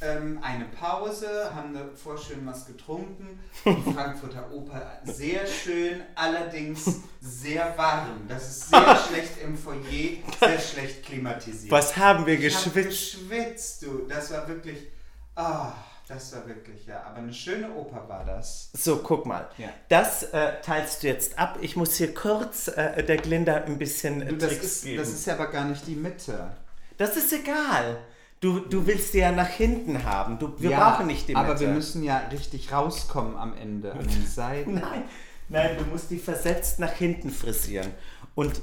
[0.00, 3.40] Ähm, eine Pause, haben davor schön was getrunken.
[3.64, 8.26] Die Frankfurter Oper sehr schön, allerdings sehr warm.
[8.28, 11.70] Das ist sehr schlecht im Foyer, sehr schlecht klimatisiert.
[11.70, 13.12] Was haben wir Ich hab geschwitzt?
[13.28, 14.06] geschwitzt, du.
[14.08, 14.88] Das war wirklich.
[15.34, 15.72] Ah,
[16.08, 17.02] das war wirklich, ja.
[17.02, 18.70] Aber eine schöne Oper war das.
[18.74, 19.48] So, guck mal.
[19.58, 19.68] Ja.
[19.88, 21.58] Das äh, teilst du jetzt ab.
[21.62, 24.98] Ich muss hier kurz äh, der Glinda ein bisschen äh, Du, das, Tricks ist, geben.
[24.98, 26.50] das ist ja aber gar nicht die Mitte.
[26.96, 27.98] Das ist egal.
[28.40, 30.38] Du, du willst die ja nach hinten haben.
[30.38, 31.46] Du, wir ja, brauchen nicht die Mitte.
[31.46, 34.74] Aber wir müssen ja richtig rauskommen am Ende, an den Seiten.
[34.74, 35.04] Nein,
[35.48, 37.90] nein, du musst die versetzt nach hinten frisieren.
[38.34, 38.60] Und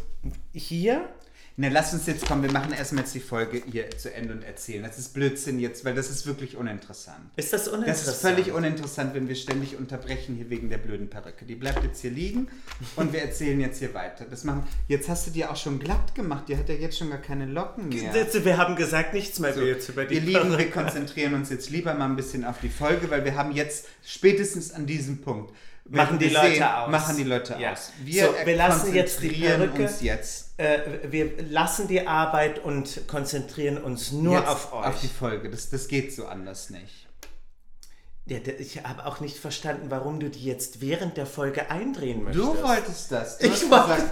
[0.54, 1.10] hier,
[1.56, 4.42] Na, lass uns jetzt kommen, wir machen erstmal jetzt die Folge hier zu Ende und
[4.44, 4.82] erzählen.
[4.82, 7.20] Das ist Blödsinn jetzt, weil das ist wirklich uninteressant.
[7.36, 8.08] ist das Das uninteressant.
[8.16, 11.46] ist völlig uninteressant, wenn wir ständig unterbrechen hier wegen der blöden Perücke.
[11.46, 12.48] Die bleibt jetzt hier liegen
[12.96, 14.26] und wir erzählen jetzt hier weiter.
[14.28, 14.64] Das machen.
[14.88, 16.46] Jetzt hast du die auch schon glatt gemacht.
[16.48, 18.14] Die hat ja jetzt schon gar keine Locken mehr.
[18.44, 20.72] Wir haben gesagt, nichts mehr So, jetzt über die ihr Lieben, wir Perücke.
[20.72, 24.72] konzentrieren uns jetzt lieber mal ein bisschen auf die Folge, weil wir haben jetzt spätestens
[24.72, 25.54] an diesem Punkt
[25.86, 26.90] Machen die Leute aus.
[26.92, 27.74] Machen die Leute Ja.
[27.74, 27.92] aus.
[28.04, 33.08] Wir, So, wir lassen jetzt die Perücke- uns jetzt, Äh, wir lassen die Arbeit und
[33.08, 34.86] konzentrieren uns nur jetzt auf euch.
[34.86, 35.50] auf die Folge.
[35.50, 37.08] Das, das geht so anders nicht.
[38.26, 42.46] Ja, ich habe auch nicht verstanden, warum du die jetzt während der Folge eindrehen möchtest.
[42.46, 43.38] Du wolltest das.
[43.38, 44.10] Du Ich wollte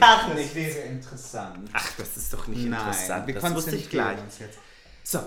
[0.00, 0.54] gar das nicht.
[0.56, 1.70] wäre interessant.
[1.72, 3.26] Ach, das ist doch nicht Nein, interessant.
[3.28, 4.18] wir das wusste ich gleich.
[4.20, 4.58] uns jetzt.
[5.04, 5.20] So,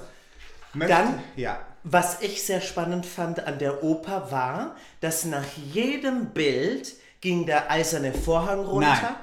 [0.74, 1.66] Möchte, Dann- ja.
[1.86, 7.70] Was ich sehr spannend fand an der Oper war, dass nach jedem Bild ging der
[7.72, 8.90] eiserne Vorhang runter.
[8.90, 9.16] Nein.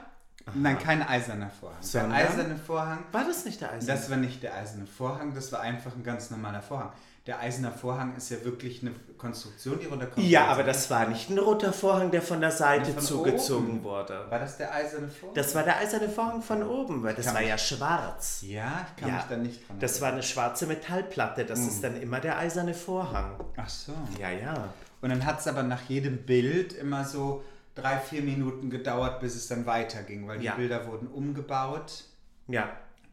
[0.54, 1.76] Nein, kein eiserner Vorhang.
[1.82, 2.10] Sondern?
[2.18, 3.98] Der eiserne Vorhang, War das nicht der eiserne?
[3.98, 6.92] das war nicht der eiserne Vorhang, das war einfach ein ganz normaler Vorhang.
[7.26, 10.26] Der eiserne Vorhang ist ja wirklich eine Konstruktion, die runterkommt.
[10.26, 13.84] ja, aber das war nicht ein roter Vorhang, der von der Seite Von zugezogen oben.
[13.84, 14.26] wurde.
[14.28, 15.34] War das der eiserne Vorhang?
[15.36, 18.42] Das war der eiserne Vorhang von oben, weil das war mich- ja schwarz.
[18.44, 21.84] ja, ich kann Ja, mich da nicht dran Das war eine schwarze Metallplatte, das ist
[21.84, 23.38] dann immer der eiserne Vorhang.
[23.56, 23.92] Ach so.
[24.20, 24.68] Ja, ja.
[25.00, 27.44] Und dann hat es aber nach jedem Bild immer so
[27.76, 30.56] drei, vier Minuten gedauert, bis es dann weiterging, weil die Ja.
[30.56, 32.02] Bilder wurden umgebaut.
[32.48, 32.68] Ja,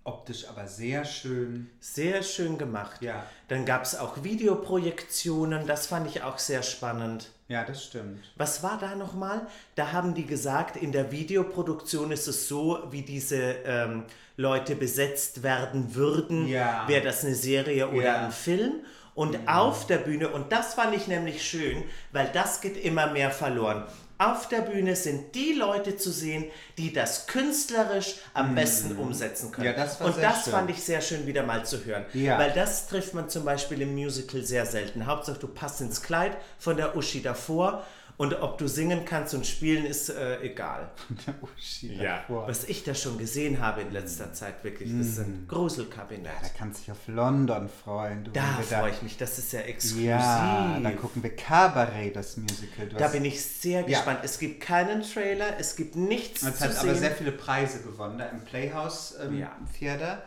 [0.09, 1.69] Optisch aber sehr schön.
[1.79, 3.01] sehr schön gemacht.
[3.01, 3.23] Ja.
[3.47, 7.29] Dann gab es auch Videoprojektionen, das fand ich auch sehr spannend.
[7.47, 8.23] Ja, das stimmt.
[8.35, 9.41] Was war da nochmal?
[9.75, 14.03] Da haben die gesagt, in der Videoproduktion ist es so, wie diese ähm,
[14.37, 16.47] Leute besetzt werden würden.
[16.47, 16.87] Ja.
[16.87, 18.17] Wäre das eine Serie oder Ja.
[18.19, 18.25] Mhm.
[18.25, 18.73] ein Film?
[19.15, 23.31] Und auf der Bühne, und das fand ich nämlich schön, weil das geht immer mehr
[23.31, 23.83] verloren.
[24.21, 26.43] Auf der Bühne sind die Leute zu sehen,
[26.77, 29.71] die das künstlerisch am besten umsetzen können.
[29.71, 29.77] Mhm.
[29.77, 30.53] Ja, das und das schön.
[30.53, 32.05] fand ich sehr schön wieder mal zu hören.
[32.13, 32.37] Ja.
[32.37, 35.05] Weil das trifft man zum Beispiel im Musical sehr selten.
[35.05, 37.85] Hauptsache, du passt ins Kleid von der Uschi davor
[38.19, 40.91] und ob du singen kannst und spielen, ist äh, egal.
[41.25, 42.23] Der Uschi Ja.
[42.27, 46.33] Was ich da schon gesehen habe in letzter Zeit, wirklich, das ist ein Gruselkabinett.
[46.41, 48.25] Da kannst du dich auf London freuen.
[48.25, 50.03] Du, Da freue ich mich, das ist ja exklusiv.
[50.05, 52.87] Ja, dann gucken wir Cabaret, das Musical.
[52.89, 54.19] Du da hast- bin ich sehr gespannt.
[54.23, 56.89] Es gibt keinen Trailer, es gibt nichts Es zu hat sehen.
[56.89, 59.55] aber sehr viele Preise gewonnen, da im Playhouse ähm, Ja.
[59.79, 60.23] Theater,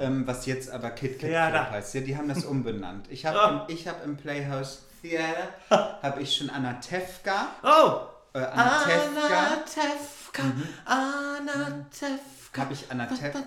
[0.00, 1.58] ähm, was jetzt aber Kid Kid Theater.
[1.64, 1.94] Club heißt.
[1.96, 3.06] Ja, die haben das umbenannt.
[3.10, 3.68] Ich habe Oh.
[3.70, 8.36] im, ich hab im Playhouse Theater habe ich schon Anatevka, oh!
[8.38, 10.42] äh, Anatevka, Anatevka,
[10.84, 12.60] Anatevka.
[12.62, 13.38] habe ich Anatevka,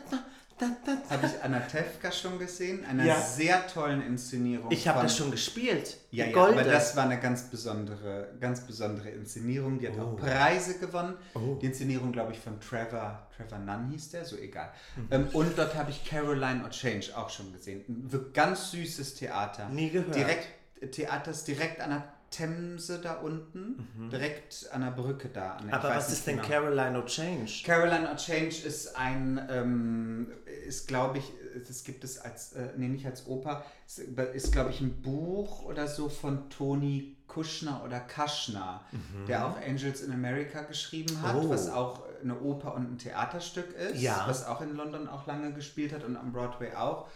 [1.10, 3.22] habe ich Anatevka schon gesehen, einer Ja.
[3.22, 4.70] sehr tollen Inszenierung.
[4.72, 5.98] Ich habe das schon gespielt.
[6.12, 9.80] Ja, ja, aber das war eine ganz besondere, ganz besondere Inszenierung.
[9.80, 11.16] Die hat auch Preise gewonnen.
[11.34, 11.58] Oh.
[11.62, 14.70] Die Inszenierung, glaube ich, von Trevor, Trevor Nunn hieß der, so egal.
[14.98, 15.08] Mhm.
[15.12, 17.86] Ähm, und dort habe ich Caroline O'Change auch schon gesehen.
[17.88, 19.70] Ein ganz süßes Theater.
[19.70, 20.16] Nie gehört.
[20.16, 20.48] Direkt,
[20.92, 25.54] Theater ist direkt an der Themse da unten, direkt an der Brücke da.
[25.54, 25.84] An der, Mhm.
[25.86, 26.48] aber was ist denn genau.
[26.48, 27.66] Caroline O'Change?
[27.66, 30.32] Caroline O'Change ist ein, ähm,
[30.68, 31.32] ist glaube ich,
[31.68, 35.64] das gibt es als, äh, nee, nicht als Oper, ist, ist glaube ich ein Buch
[35.66, 38.82] oder so von Tony Kushner oder Kaschner,
[39.28, 41.50] der auch Angels in America geschrieben hat, Oh.
[41.50, 44.26] was auch eine Oper und ein Theaterstück ist, Ja.
[44.28, 47.08] was auch in London auch lange gespielt hat und am Broadway auch.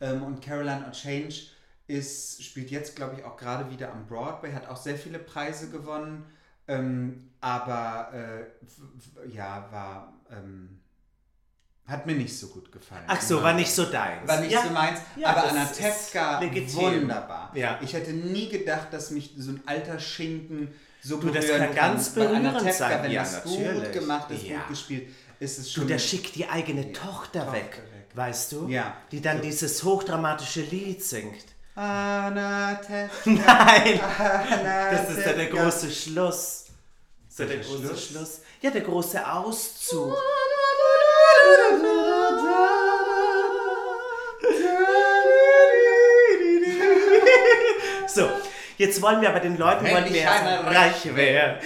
[0.00, 1.48] Ähm, und Caroline O'Change
[1.88, 5.70] ist, spielt jetzt, glaube ich, auch gerade wieder am Broadway, hat auch sehr viele Preise
[5.70, 6.24] gewonnen,
[6.68, 10.80] ähm, aber äh, ja, war, ähm,
[11.86, 13.04] hat mir nicht so gut gefallen.
[13.06, 14.28] Ach so, war nicht so deins.
[14.28, 14.62] War nicht ja.
[14.62, 16.42] so meins, Ja, aber das Anatevka
[16.74, 17.50] wunderbar.
[17.54, 17.78] Ja.
[17.82, 21.74] Ich hätte nie gedacht, dass mich so ein alter Schinken so Du, das berühren kann
[21.74, 23.02] ganz Weil berührend Anatevka, sein.
[23.04, 23.82] Wenn Ja, das natürlich.
[23.84, 24.58] gut gemacht ist, Ja.
[24.58, 25.08] gut gespielt,
[25.40, 25.88] ist es Du, schon...
[25.88, 28.06] der schickt die eigene Tochter, Tochter weg, weg.
[28.14, 28.68] weißt du?
[28.68, 28.94] Ja.
[29.10, 29.42] Die dann So.
[29.44, 31.44] dieses hochdramatische Lied singt.
[31.78, 34.00] Anatevka, Nein!
[34.90, 36.64] Das ist ja der große Schluss.
[37.28, 38.06] So der Der große Schluss?
[38.08, 38.40] Schluss.
[38.62, 40.12] Ja, der große Auszug.
[48.78, 51.58] Jetzt wollen wir aber den Leuten, Wenn wollen wir reich werden.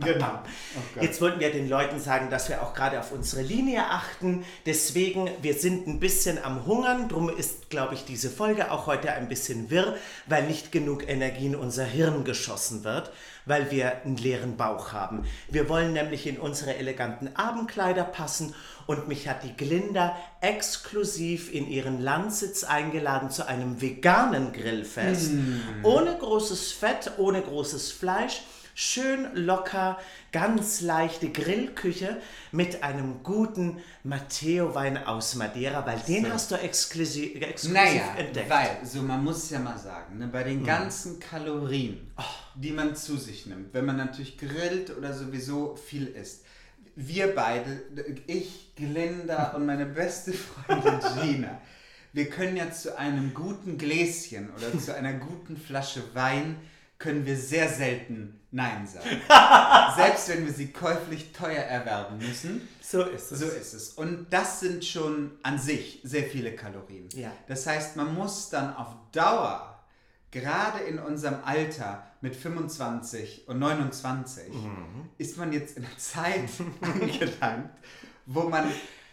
[0.00, 0.42] Genau.
[0.76, 1.00] Oh.
[1.00, 4.44] Jetzt wollten wir den Leuten sagen, dass wir auch gerade auf unsere Linie achten.
[4.66, 7.08] Deswegen, wir sind ein bisschen am Hungern.
[7.08, 11.46] Drum ist, glaube ich, diese Folge auch heute ein bisschen wirr, weil nicht genug Energie
[11.46, 13.10] in unser Hirn geschossen wird,
[13.48, 15.24] weil wir einen leeren Bauch haben.
[15.48, 18.54] Wir wollen nämlich in unsere eleganten Abendkleider passen
[18.86, 25.32] und mich hat die Glinda exklusiv in ihren Landsitz eingeladen zu einem veganen Grillfest.
[25.82, 28.42] Ohne großes Fett, ohne großes Fleisch.
[28.80, 29.98] Schön locker,
[30.30, 32.16] ganz leichte Grillküche
[32.52, 38.48] mit einem guten Matteo-Wein aus Madeira, weil den hast du exklusiv, exklusiv Naja, entdeckt.
[38.48, 42.08] weil, so man muss ja mal sagen, ne, bei den ganzen Kalorien,
[42.54, 46.44] die man zu sich nimmt, wenn man natürlich grillt oder sowieso viel isst,
[46.94, 47.82] wir beide,
[48.28, 51.60] ich, Glinda und meine beste Freundin Gina,
[52.12, 56.54] wir können ja zu einem guten Gläschen oder zu einer guten Flasche Wein,
[57.00, 59.08] können wir sehr selten Nein sagen.
[59.96, 62.66] Selbst wenn wir sie käuflich teuer erwerben müssen.
[62.80, 63.40] So ist es.
[63.40, 63.88] So ist es.
[63.90, 67.08] Und das sind schon an sich sehr viele Kalorien.
[67.14, 67.30] Ja.
[67.46, 69.78] Das heißt, man muss dann auf Dauer,
[70.30, 75.08] gerade in unserem Alter mit 25 und 29, Mhm.
[75.18, 76.48] ist man jetzt in einer Zeit
[76.80, 77.70] angelangt,
[78.26, 78.70] wo man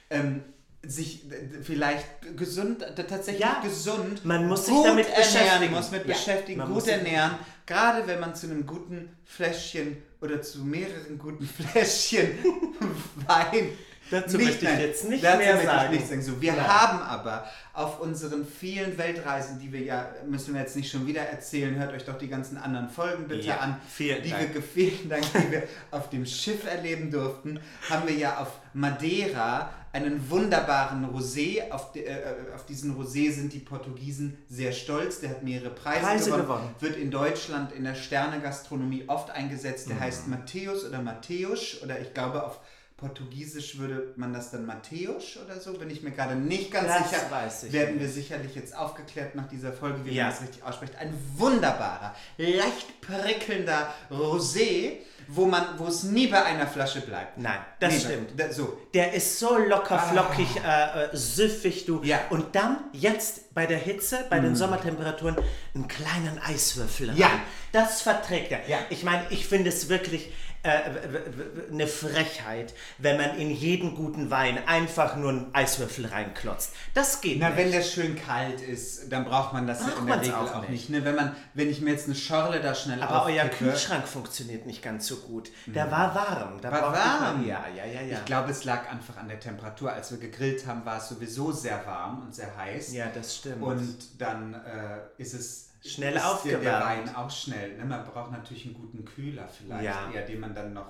[0.10, 0.44] ähm,
[0.88, 1.24] sich
[1.64, 2.06] vielleicht
[2.38, 3.62] gesund, tatsächlich Ja.
[3.64, 7.32] gesund, Man muss sich gut damit ernähren muss, mit Ja, beschäftigen, gut ernähren.
[7.66, 12.38] Gerade wenn man zu einem guten Fläschchen oder zu mehreren guten Fläschchen
[13.28, 13.70] Wein
[14.12, 15.94] Dazu möchte ich jetzt nicht dazu mehr möchte sagen.
[15.94, 16.22] Ich nicht sagen.
[16.22, 16.68] So, wir Nein.
[16.68, 17.44] haben aber
[17.74, 21.92] auf unseren vielen Weltreisen, die wir ja, müssen wir jetzt nicht schon wieder erzählen, hört
[21.92, 24.54] euch doch die ganzen anderen Folgen bitte Ja, an, vielen die Dank.
[24.54, 29.74] wir vielen Dank, die wir auf dem Schiff erleben durften, haben wir ja auf Madeira
[29.96, 31.72] einen wunderbaren Rosé.
[31.72, 32.18] Auf, de, äh,
[32.54, 35.22] auf diesen Rosé sind die Portugiesen sehr stolz.
[35.22, 36.44] Der hat mehrere Preise, Preise gewonnen.
[36.44, 36.76] gewonnen.
[36.80, 39.88] Wird in Deutschland in der Sterne-Gastronomie oft eingesetzt.
[39.88, 39.92] Mhm.
[39.94, 42.60] Der heißt Matthäus oder Matthäus oder ich glaube auf
[42.98, 47.10] Portugiesisch würde man das dann Matthäus oder so, bin ich mir gerade nicht ganz Das
[47.10, 47.30] sicher.
[47.30, 50.24] weiß ich Werden wir sicherlich jetzt aufgeklärt nach dieser Folge, wie Ja.
[50.24, 50.96] man das richtig ausspricht.
[50.96, 54.94] Ein wunderbarer, leicht prickelnder Rosé,
[55.28, 57.38] wo man, wo es nie bei einer Flasche bleibt.
[57.38, 58.40] Nein, das Nie bei- stimmt.
[58.40, 58.78] Da, so.
[58.94, 62.02] Der ist so locker, flockig, äh, äh, süffig, du.
[62.02, 62.06] Ah.
[62.06, 62.20] Ja.
[62.30, 65.36] Und dann jetzt bei der Hitze, bei den Sommertemperaturen,
[65.74, 67.18] einen kleinen Eiswürfel rein.
[67.18, 67.30] Ja.
[67.72, 68.68] Das verträgt er.
[68.68, 68.78] Ja.
[68.90, 70.32] Ich meine, ich finde es wirklich
[70.66, 76.74] eine Frechheit, wenn man in jeden guten Wein einfach nur einen Eiswürfel reinklotzt.
[76.94, 77.58] Das geht Na, nicht.
[77.58, 80.56] wenn der schön kalt ist, dann braucht man das ja Braucht in der Regel auch
[80.56, 80.70] auch, nicht.
[80.72, 80.90] nicht.
[80.90, 81.06] Ne?
[81.06, 84.82] Wenn, man, wenn ich mir jetzt eine Schorle da schnell aber euer Kühlschrank funktioniert nicht
[84.82, 85.52] ganz so gut.
[85.68, 86.60] Der war warm.
[86.62, 87.46] Da War warm.
[87.46, 88.18] Ja, ja, ja, ja.
[88.20, 89.92] Ich glaube, es lag einfach an der Temperatur.
[89.92, 92.94] Als wir gegrillt haben, war es sowieso sehr warm und sehr heiß.
[92.94, 93.62] ja, das stimmt.
[93.62, 96.86] Und dann äh, ist es Schnell ist der, der aufgewärmt.
[96.86, 97.78] Wein auch schnell.
[97.78, 97.86] Ne?
[97.86, 100.12] Man braucht natürlich einen guten Kühler vielleicht, Ja.
[100.14, 100.88] eher, den man dann noch.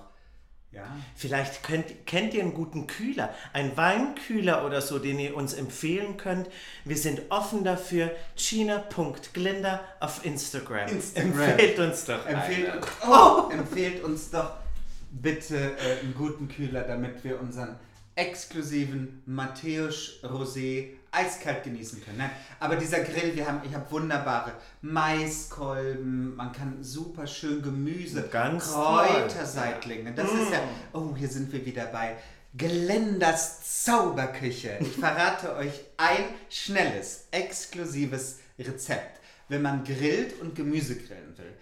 [0.72, 0.84] Ja.
[1.14, 6.16] Vielleicht könnt, kennt ihr einen guten Kühler, einen Weinkühler oder so, den ihr uns empfehlen
[6.18, 6.48] könnt.
[6.84, 8.10] Wir sind offen dafür.
[8.34, 10.88] China.glinder auf Instagram.
[10.88, 11.40] Instagram.
[11.40, 12.26] Empfehlt uns doch.
[12.26, 12.72] Empfehlt,
[13.08, 14.50] oh, empfehlt uns doch
[15.10, 17.76] bitte äh, einen guten Kühler, damit wir unseren
[18.16, 22.18] exklusiven Matthäus Rosé eiskalt genießen können.
[22.18, 24.52] Nein, aber dieser Grill, wir haben, ich habe wunderbare
[24.82, 30.12] Maiskolben, man kann super schön Gemüse, Ganz Kräuterseitlinge.
[30.12, 30.60] Das ist ja,
[30.92, 32.16] oh, hier sind wir wieder bei
[32.56, 34.78] Glenders Zauberküche.
[34.80, 41.52] Ich verrate euch ein schnelles, exklusives Rezept, wenn man grillt und Gemüse grillen will.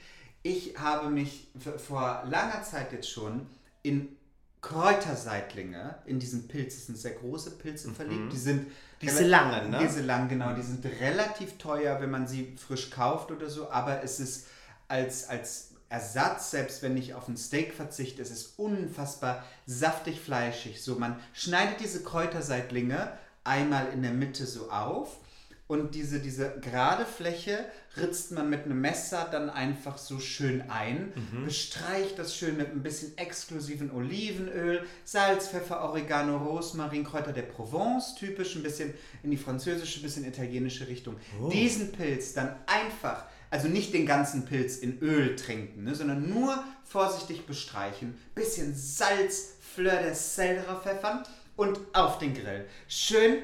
[0.43, 3.47] Ich habe mich vor langer Zeit jetzt schon
[3.83, 4.17] in
[4.65, 8.33] Kräuterseitlinge, in diesen Pilz, das sind sehr große Pilze verliebt.
[8.33, 8.67] Die sind
[9.05, 9.09] Mhm.
[9.09, 9.79] Diese langen, ne?
[9.83, 10.55] Diese langen, genau.
[10.55, 14.47] Die sind relativ teuer, wenn man sie frisch kauft oder so, aber es ist
[14.89, 20.83] als, als Ersatz, selbst wenn ich auf ein Steak verzichte, es ist unfassbar saftig fleischig.
[20.83, 23.13] So, man schneidet diese Kräuterseitlinge
[23.45, 25.19] einmal in der Mitte so auf
[25.67, 27.65] und diese, diese gerade Fläche
[27.97, 31.13] ritzt man mit einem Messer dann einfach so schön ein,
[31.45, 38.15] bestreicht das schön mit ein bisschen exklusiven Olivenöl, Salz, Pfeffer, Oregano, Rosmarin, Kräuter der Provence,
[38.15, 41.17] typisch ein bisschen in die französische, bisschen italienische Richtung.
[41.51, 46.63] Diesen Pilz dann einfach, also nicht den ganzen Pilz in Öl trinken, ne, sondern nur
[46.85, 51.25] vorsichtig bestreichen, bisschen Salz, Fleur de Sel drauf pfeffern
[51.57, 52.67] und auf den Grill.
[52.89, 53.43] Schön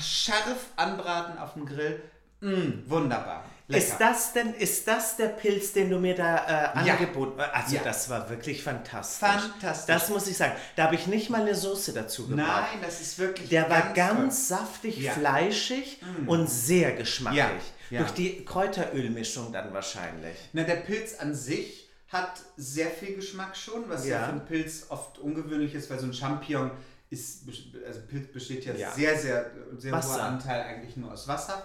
[0.00, 2.00] scharf anbraten auf dem Grill.
[2.40, 3.44] Mm, wunderbar.
[3.66, 3.84] Lecker.
[3.84, 6.94] Ist das denn, ist das der Pilz, den du mir da äh, Ja.
[6.94, 7.52] angeboten hast?
[7.52, 7.82] Also Ja.
[7.84, 9.28] das war wirklich fantastisch.
[9.28, 9.94] Fantastisch.
[9.94, 10.54] Das muss ich sagen.
[10.76, 12.46] Da habe ich nicht mal eine Soße dazu gebracht.
[12.72, 13.92] Nein, das ist wirklich Der war toll.
[13.94, 15.12] ganz saftig, Ja.
[15.12, 15.18] Mm.
[15.20, 17.38] fleischig und sehr geschmackig.
[17.38, 17.50] Ja,
[17.90, 18.00] ja.
[18.00, 20.36] Durch die Kräuterölmischung dann wahrscheinlich.
[20.52, 24.24] Na, der Pilz an sich hat sehr viel Geschmack schon, was ja, Ja.
[24.26, 26.70] für einen Pilz oft ungewöhnlich ist, weil so ein Champignon
[27.10, 27.44] ist,
[27.86, 28.90] also Pilz besteht ja, Ja.
[28.92, 30.22] sehr, sehr, sehr hoher.
[30.22, 31.62] Anteil eigentlich nur aus Wasser.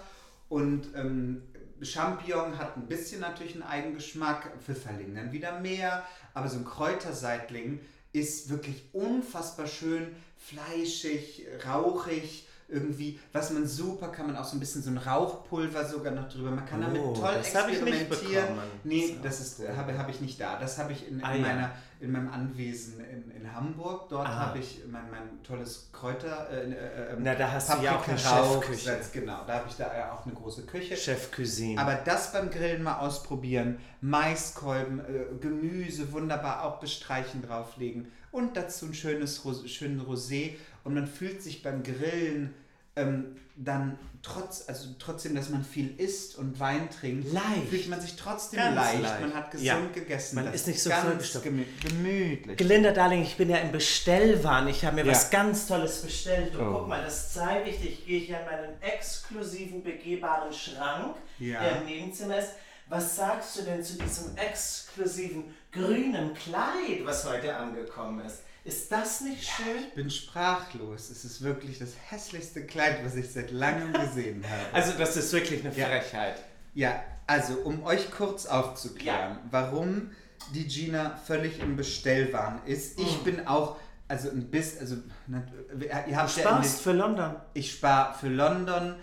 [0.48, 1.42] Und ähm,
[1.82, 7.80] Champignon hat ein bisschen natürlich einen Eigengeschmack, Pfifferling dann wieder mehr, aber so ein Kräuterseitling
[8.12, 12.46] ist wirklich unfassbar schön, fleischig, rauchig.
[12.66, 16.28] Irgendwie, was man super kann man auch so ein bisschen so ein Rauchpulver sogar noch
[16.28, 16.50] drüber.
[16.50, 18.08] Man kann damit Oh, toll das ich experimentieren.
[18.48, 18.70] bekommen.
[18.84, 20.58] Nee, Das ist, habe, habe ich nicht da.
[20.58, 21.40] Das habe ich in, in, Ah, ja.
[21.42, 24.08] meiner, in meinem Anwesen in, in Hamburg.
[24.08, 24.46] Dort Aha.
[24.46, 26.48] habe ich mein, mein tolles Kräuter.
[26.50, 28.84] Äh, äh, äh, Na, da hast du ja auch eine Chefküche.
[28.86, 30.96] Salz, Genau, da habe ich da ja auch eine große Küche.
[30.96, 31.78] Chef Cuisine.
[31.80, 38.86] Aber das beim Grillen mal ausprobieren, Maiskolben, äh, Gemüse wunderbar auch bestreichen drauflegen und dazu
[38.86, 42.54] ein schönes schönen Rosé und man fühlt sich beim Grillen
[42.96, 47.68] ähm, dann trotz, also trotzdem, dass man viel isst und Wein trinkt, Leicht.
[47.70, 49.00] fühlt man sich trotzdem leicht.
[49.02, 49.20] leicht.
[49.20, 49.78] Man hat gesund Ja.
[49.92, 50.36] gegessen.
[50.36, 52.56] Man Das ist nicht so ganz gemü gemütlich.
[52.56, 54.68] Gelinda Darling, ich bin ja im Bestellwahn.
[54.68, 55.10] Ich habe mir Ja.
[55.12, 56.54] was ganz Tolles bestellt.
[56.56, 56.78] Und Oh.
[56.78, 57.90] guck mal, das zeige ich dir.
[57.90, 61.60] Ich gehe hier in meinen exklusiven begehbaren Schrank, Ja.
[61.62, 62.50] der im Nebenzimmer ist.
[62.88, 68.42] Was sagst du denn zu diesem exklusiven grünen Kleid, was heute angekommen ist?
[68.64, 69.84] Ist das nicht schön?
[69.88, 71.10] Ich bin sprachlos.
[71.10, 74.74] Es ist wirklich das hässlichste Kleid, was ich seit langem gesehen habe.
[74.74, 75.86] Also das ist wirklich eine Ja.
[75.86, 76.42] Frechheit.
[76.74, 80.10] Ja, also um euch kurz aufzuklären, warum
[80.54, 82.98] die Gina völlig im Bestellwahn ist.
[82.98, 83.24] Ich Mhm.
[83.24, 83.76] bin auch,
[84.08, 84.96] also ein bisschen, also
[85.26, 85.42] na,
[85.78, 87.36] ihr habt Du ja sparst für London.
[87.52, 88.96] ich spare für London.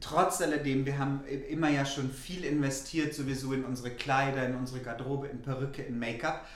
[0.00, 4.80] Trotz alledem, wir haben immer ja schon viel investiert, sowieso in unsere Kleider, in unsere
[4.80, 6.46] Garderobe, in Perücke, in Make-up.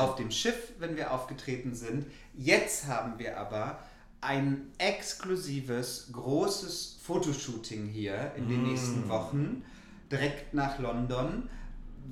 [0.00, 2.06] Auf dem Schiff, wenn wir aufgetreten sind.
[2.34, 3.78] Jetzt haben wir aber
[4.20, 8.66] ein exklusives, großes Fotoshooting hier in den Mm.
[8.68, 9.64] nächsten Wochen,
[10.10, 11.48] direkt nach London,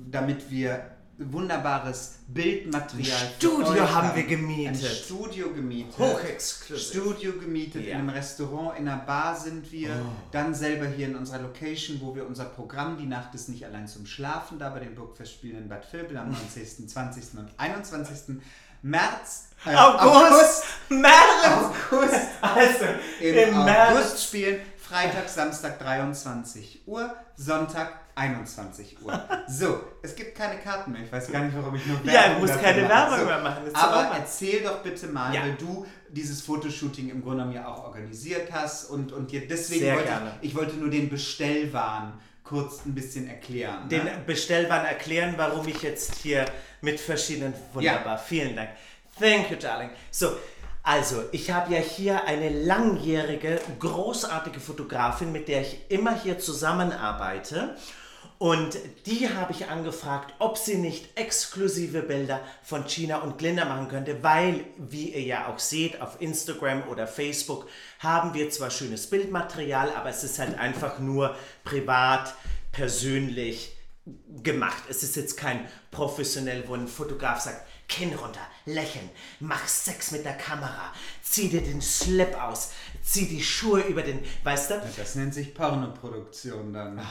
[0.09, 3.17] damit wir wunderbares Bildmaterial.
[3.17, 4.83] Ein Studio haben wir gemietet.
[4.85, 5.97] Ein Studio gemietet.
[5.97, 6.87] Hochexklusiv.
[6.89, 7.93] Studio gemietet, Ja.
[7.93, 10.09] in einem Restaurant, in einer Bar sind wir, Oh.
[10.31, 13.87] dann selber hier in unserer Location, wo wir unser Programm, die Nacht ist nicht allein
[13.87, 17.37] zum Schlafen, da bei den Burgfestspielen in Bad Vilbel am 19., 20.
[17.39, 18.41] und 21.
[18.81, 21.75] März, äh, August, März.
[21.91, 22.85] August, Also
[23.19, 24.23] im, im, August März.
[24.23, 29.19] spielen, Freitag, Samstag 23 Uhr, Sonntag 21 Uhr.
[29.47, 31.01] So, es gibt keine Karten mehr.
[31.03, 32.87] Ich weiß gar nicht, warum ich nur Werbung Ja, du musst keine.
[32.87, 35.41] Werbung mehr machen, Aber erzähl doch bitte mal, Ja.
[35.41, 39.95] weil du dieses Fotoshooting im Grunde ja auch organisiert hast und, und dir deswegen Sehr
[39.95, 40.31] wollte gerne.
[40.41, 43.89] ich, ich wollte nur den Bestellwahn kurz ein bisschen erklären.
[43.89, 44.11] den ne?
[44.25, 46.45] Bestellwahn erklären, warum ich jetzt hier
[46.81, 47.53] mit verschiedenen.
[47.73, 48.69] Wunderbar, vielen Dank.
[49.19, 49.89] Thank you, darling.
[50.11, 50.35] So,
[50.83, 57.75] also, ich habe ja hier eine langjährige, großartige Fotografin, mit der ich immer hier zusammenarbeite.
[58.39, 63.89] Und die habe ich angefragt, ob sie nicht exklusive Bilder von Gina und Glinda machen
[63.89, 67.67] könnte, weil, wie ihr ja auch seht, auf Instagram oder Facebook
[67.99, 72.33] haben wir zwar schönes Bildmaterial, aber es ist halt einfach nur privat,
[72.71, 73.75] persönlich
[74.41, 74.83] gemacht.
[74.87, 79.09] Es ist jetzt kein professionell, wo ein Fotograf sagt, Kinn runter, lächeln,
[79.41, 82.71] mach Sex mit der Kamera, zieh dir den Slip aus,
[83.03, 84.81] zieh die Schuhe über den, weißt du?
[84.95, 87.05] das nennt sich Pornoproduktion dann.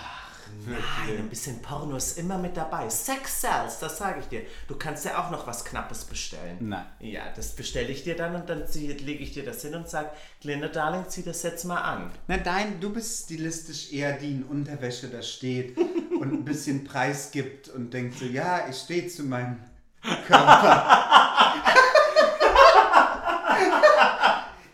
[0.66, 2.88] Nein, ein bisschen Porno ist immer mit dabei.
[2.88, 4.42] Sex sells, das sage ich dir.
[4.66, 6.56] Du kannst ja auch noch was Knappes bestellen.
[6.60, 6.84] Nein.
[7.00, 10.10] Ja, das bestelle ich dir dann und dann lege ich dir das hin und sage,
[10.40, 12.10] Glinda Darling, zieh das jetzt mal an.
[12.26, 15.76] Na, dein, du bist stilistisch eher die in Unterwäsche da steht
[16.20, 19.58] und ein bisschen Preis gibt und denkt so, ja, ich stehe zu meinem
[20.26, 21.14] Körper.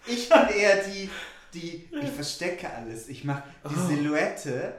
[0.06, 1.10] ich bin eher die,
[1.54, 3.08] die, ich verstecke alles.
[3.08, 4.74] Ich mache die Silhouette.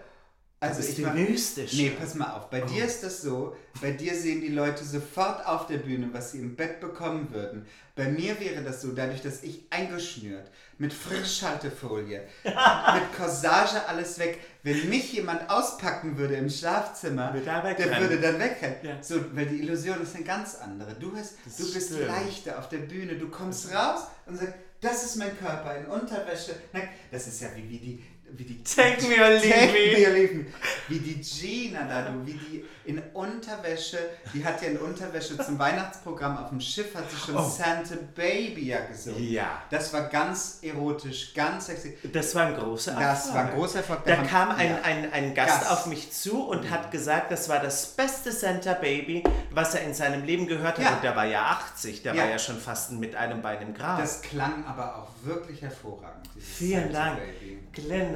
[0.67, 1.75] Also bist ich die mach, mystische.
[1.77, 2.49] Nee, pass mal auf.
[2.49, 6.31] Bei dir ist das so, bei dir sehen die Leute sofort auf der Bühne, was
[6.31, 7.65] sie im Bett bekommen würden.
[7.95, 14.39] Bei mir wäre das so, dadurch, dass ich eingeschnürt, mit Frischhaltefolie, mit Corsage alles weg.
[14.63, 18.77] Wenn mich jemand auspacken würde im Schlafzimmer, er der würde dann wegrennen.
[18.83, 19.01] Ja.
[19.01, 20.95] So, weil die Illusion ist eine ganz andere.
[20.95, 22.07] Du, hast, du bist stimmt.
[22.07, 26.55] leichter auf der Bühne, du kommst raus und sagst, das ist mein Körper in Unterwäsche.
[26.73, 29.97] Nein, das ist ja wie, wie die, wie die Take me or leave Take me.
[29.99, 30.45] me or leave me.
[30.87, 33.97] Wie die Gina da, du, wie die in Unterwäsche,
[34.33, 37.47] die hat ja in Unterwäsche zum Weihnachtsprogramm auf dem Schiff, hat sie schon Oh.
[37.49, 39.23] Santa Baby ja gesungen.
[39.31, 39.63] Ja.
[39.71, 41.97] Das war ganz erotisch, ganz sexy.
[42.13, 43.09] Das war ein großer Erfolg.
[43.09, 44.05] Das war ein großer Erfolg.
[44.05, 44.81] Da haben- kam ein, ja.
[44.83, 45.71] ein, ein Gast, Gast.
[45.71, 49.93] auf mich zu und hat gesagt, das war das beste Santa Baby, was er in
[49.95, 50.83] seinem Leben gehört hat.
[50.85, 50.93] Ja.
[50.95, 52.21] Und der war ja 80, der Ja.
[52.23, 53.99] war ja schon fast mit einem Bein im Grab.
[53.99, 56.27] Das klang aber auch wirklich hervorragend.
[56.39, 57.19] vielen Santa Dank.
[57.39, 57.59] Baby.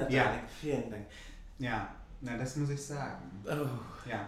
[0.08, 0.34] Glenda, Ja.
[0.62, 1.06] Vielen Dank.
[1.60, 1.88] Ja,
[2.22, 3.42] na, das muss ich sagen.
[3.46, 4.10] Oh.
[4.10, 4.28] Ja.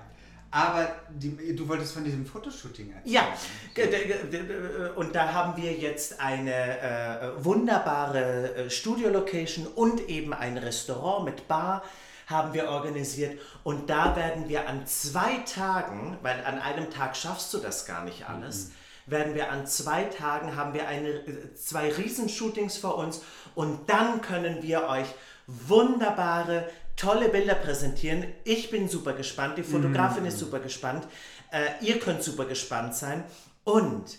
[0.54, 3.14] Aber die, du wolltest von diesem Fotoshooting erzählen.
[3.14, 3.28] Ja,
[3.74, 6.52] ge- und da haben wir jetzt eine
[6.82, 11.84] äh, wunderbare äh, Studio-Location und eben ein Restaurant mit Bar
[12.28, 17.54] haben wir organisiert und da werden wir an zwei Tagen, weil an einem Tag schaffst
[17.54, 18.72] du das gar nicht alles,
[19.06, 23.22] werden wir an zwei Tagen haben wir eine, äh, zwei Riesenshootings vor uns
[23.56, 25.08] und dann können wir euch
[25.68, 28.26] wunderbare, tolle Bilder präsentieren.
[28.44, 31.08] Ich bin super gespannt, die Fotografin ist super gespannt,
[31.52, 33.24] äh, ihr könnt super gespannt sein
[33.64, 34.18] und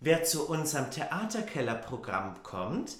[0.00, 2.92] wer zu unserem Theaterkeller-Programm kommt,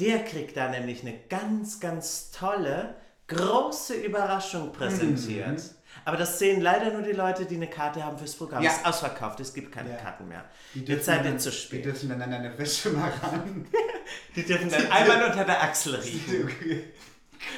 [0.00, 2.94] der kriegt da nämlich eine ganz, ganz tolle,
[3.28, 5.62] große Überraschung präsentiert.
[6.04, 8.62] Aber das sehen leider nur die Leute, die eine Karte haben fürs Programm.
[8.64, 8.70] Ja.
[8.72, 9.96] Es ist ausverkauft, es gibt keine Ja.
[9.96, 10.44] Karten mehr.
[10.74, 11.84] Die Jetzt seid ihr zu Die spät.
[11.84, 13.66] dürfen dann an eine Wäsche mal ran.
[14.36, 16.50] Die dürfen dann einmal unter der Achsel riechen,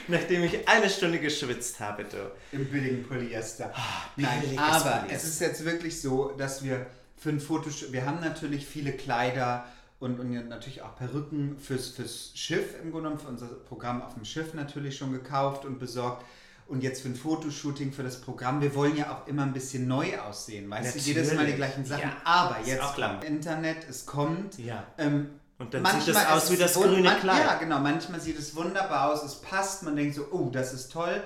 [0.08, 2.04] nachdem ich eine Stunde geschwitzt habe.
[2.04, 2.16] Du.
[2.52, 3.72] Im billigen Polyester.
[4.16, 5.16] Nein, billiges aber Polyester.
[5.16, 9.66] es ist jetzt wirklich so, dass wir für ein Fotoshooting, wir haben natürlich viele Kleider
[9.98, 14.14] und, und natürlich auch Perücken fürs, fürs Schiff im Grunde genommen, für unser Programm auf
[14.14, 16.24] dem Schiff natürlich schon gekauft und besorgt.
[16.68, 19.86] Und jetzt für ein Fotoshooting für das Programm, wir wollen ja auch immer ein bisschen
[19.86, 21.56] neu aussehen, weißt du, jedes Mal die Natürlich.
[21.56, 22.02] gleichen Sachen.
[22.02, 24.58] Ja, aber jetzt kommt Internet, es kommt.
[24.58, 24.84] Ja.
[24.98, 27.44] Ähm, Und dann manchmal sieht es aus wie das grüne Kleid.
[27.44, 27.78] Ja, genau.
[27.80, 31.22] Manchmal sieht es wunderbar aus, es passt, man denkt so, oh, das ist toll.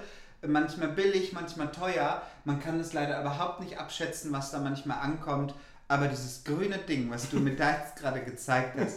[0.47, 2.23] Manchmal billig, manchmal teuer.
[2.45, 5.55] Man kann es leider überhaupt nicht abschätzen, was da manchmal ankommt.
[5.89, 8.97] Aber dieses grüne Ding, was du mir da jetzt gerade gezeigt hast,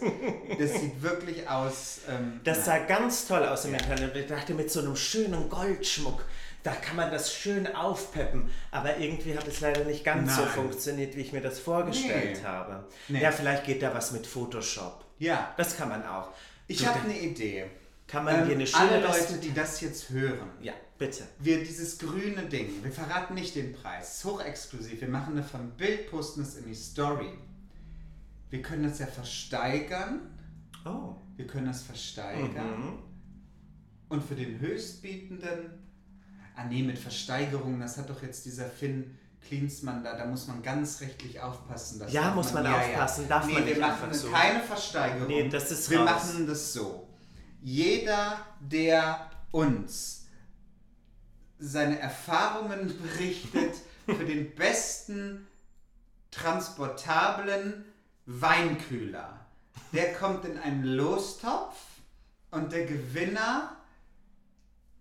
[0.58, 1.98] das sieht wirklich aus.
[2.08, 4.14] Ähm, Das sah ganz toll aus im Internet.
[4.14, 6.24] Und ich dachte, mit so einem schönen Goldschmuck,
[6.62, 8.48] da kann man das schön aufpeppen.
[8.70, 10.50] Aber irgendwie hat es leider nicht ganz so Nein.
[10.52, 12.46] funktioniert, wie ich mir das vorgestellt Nee.
[12.48, 12.84] habe.
[13.08, 13.20] Nee.
[13.20, 15.04] Ja, vielleicht geht da was mit Photoshop.
[15.24, 16.30] Ja, Das kann man auch.
[16.68, 17.66] ich habe eine Idee.
[18.06, 21.24] Kann man dir eine Ähm, schöne alle Leute, die das jetzt hören, Ja, bitte.
[21.38, 25.70] wir dieses grüne Ding, wir verraten nicht den Preis, ist hochexklusiv, wir machen eine vom
[25.70, 27.32] Bild, posten es in die Story.
[28.50, 30.20] Wir können das ja versteigern,
[30.84, 31.14] Oh.
[31.36, 32.98] wir können das versteigern Mhm.
[34.10, 35.70] und für den Höchstbietenden,
[36.56, 39.16] ah nee, mit Versteigerung, das hat doch jetzt dieser Finn
[39.46, 41.98] Klinsmann da, da muss man ganz rechtlich aufpassen.
[41.98, 44.30] das Ja, muss man aufpassen, darf nee, man wir machen so.
[44.30, 45.26] keine Versteigerung.
[45.28, 46.10] Nee, das ist Wir raus.
[46.10, 47.08] machen das so.
[47.62, 50.26] Jeder, der uns
[51.58, 53.74] seine Erfahrungen berichtet
[54.06, 55.46] für den besten
[56.30, 57.84] transportablen
[58.26, 59.46] Weinkühler,
[59.92, 61.76] der kommt in einen Lostopf
[62.50, 63.76] und der Gewinner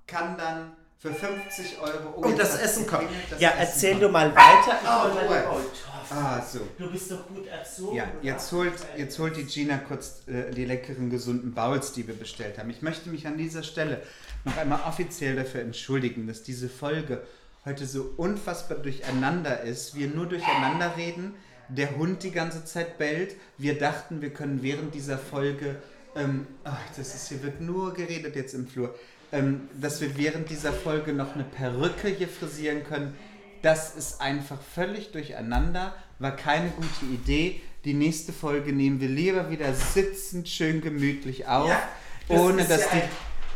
[0.08, 2.14] kann dann für 50 Euro...
[2.16, 3.10] Oh, Und das Essen kommt.
[3.30, 4.04] das Ja, Essen erzähl kommt.
[4.04, 4.80] du mal weiter.
[4.82, 6.18] Ich Oh, oh, toll.
[6.18, 6.60] Ah, so.
[6.78, 7.98] Du bist doch gut erzogen.
[7.98, 12.14] Ja, jetzt holt, jetzt holt die Gina kurz äh, die leckeren, gesunden Bowls, die wir
[12.14, 12.70] bestellt haben.
[12.70, 14.02] Ich möchte mich an dieser Stelle
[14.46, 17.22] noch einmal offiziell dafür entschuldigen, dass diese Folge
[17.66, 19.96] heute so unfassbar durcheinander ist.
[19.96, 21.34] Wir nur durcheinander reden,
[21.68, 23.36] der Hund die ganze Zeit bellt.
[23.58, 25.76] Wir dachten, wir können während dieser Folge,
[26.16, 28.96] ähm, ach, das ist, hier wird nur geredet jetzt im Flur,
[29.34, 33.18] ähm, dass wir während dieser Folge noch eine Perücke hier frisieren können.
[33.62, 37.62] Das ist einfach völlig durcheinander, war keine gute Idee.
[37.84, 41.82] Die nächste Folge nehmen wir lieber wieder sitzend, schön gemütlich auf, Ja,
[42.30, 43.10] das ohne dass ja die ein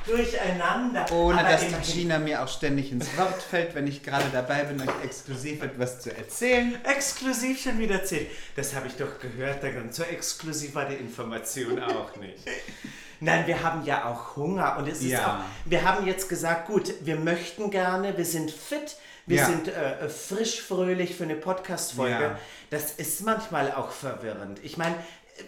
[0.07, 1.05] Durcheinander.
[1.11, 4.63] ohne Aber dass die Gina mir auch ständig ins Wort fällt, wenn ich gerade dabei
[4.63, 6.75] bin, euch exklusiv etwas zu erzählen.
[6.85, 8.29] Exklusiv schon wieder erzählt.
[8.55, 9.91] Das habe ich doch gehört, Dagan.
[9.91, 12.39] so exklusiv war die Information auch nicht.
[13.19, 15.39] Nein, wir haben ja auch Hunger und es ist Ja.
[15.39, 19.45] auch, wir haben jetzt gesagt, gut, wir möchten gerne, wir sind fit, wir Ja.
[19.47, 22.21] sind äh, frisch, fröhlich für eine Podcast-Folge.
[22.23, 22.39] Ja.
[22.69, 24.59] Das ist manchmal auch verwirrend.
[24.63, 24.95] Ich meine,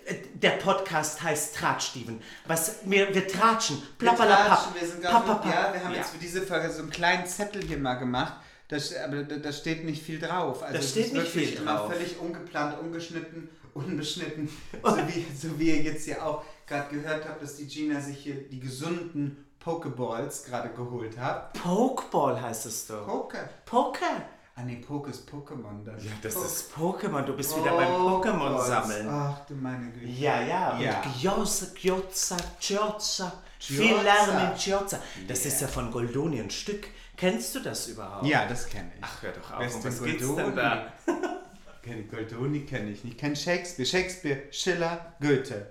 [0.05, 2.21] äh, der Podcast heißt Tratschsteven.
[2.45, 3.77] Was, wir, wir tratschen.
[3.77, 4.47] Wir, Plappalapapp.
[4.73, 5.45] tratschen, wir, papp.
[5.45, 8.33] ja, wir haben jetzt für diese Folge so einen kleinen Zettel hier mal gemacht.
[8.67, 10.61] Da, st- aber da, steht nicht viel drauf.
[10.61, 11.91] Also Da steht ist nicht wirklich viel immer drauf.
[11.91, 14.47] völlig ungeplant, ungeschnitten, unbeschnitten.
[14.83, 18.17] so, wie, so wie ihr jetzt ja auch gerade gehört habt, dass die Gina sich
[18.19, 21.51] hier die gesunden Pokeballs gerade geholt hat.
[21.53, 23.05] Pokeball heißt es doch.
[23.05, 23.37] Poke.
[23.65, 24.21] Poker.
[24.55, 25.83] Ah nee, Poke ist Pokémon.
[25.85, 27.21] Das Ja, das Po- ist Pokémon.
[27.23, 28.67] Du bist wieder beim Pokémon Pokeballs.
[28.67, 29.07] sammeln.
[29.09, 30.05] Ach du meine Güte.
[30.07, 30.79] Ja, ja.
[30.79, 31.01] Ja.
[31.01, 33.31] Und Gyoza, Gyoza, Gyoza.
[33.59, 33.95] Viel.
[33.95, 34.99] Lärm in Giozza.
[35.27, 35.47] Das Yeah.
[35.53, 36.87] ist ja von Goldoni ein Stück.
[37.17, 38.25] Kennst du das überhaupt?
[38.25, 39.03] Ja, das kenne ich.
[39.03, 39.75] Ach, hör doch auf.
[39.75, 40.55] Um was geht's denn Goldoni?
[40.55, 40.93] da?
[41.83, 43.17] Kenn Goldoni kenne ich nicht.
[43.17, 43.85] Kenn Shakespeare.
[43.85, 45.67] Shakespeare, Schiller, Goethe.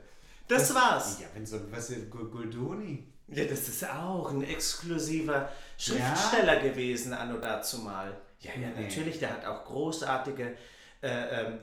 [0.48, 1.20] Das war's.
[1.20, 3.06] Ja, wenn so was ist Go- Goldoni.
[3.28, 8.16] Ja, das ist auch ein exklusiver Schriftsteller gewesen, anno dazu mal.
[8.40, 8.84] Ja, ja, Nee.
[8.84, 10.56] natürlich, der hat auch großartige.
[11.02, 11.08] Äh,
[11.44, 11.58] ähm,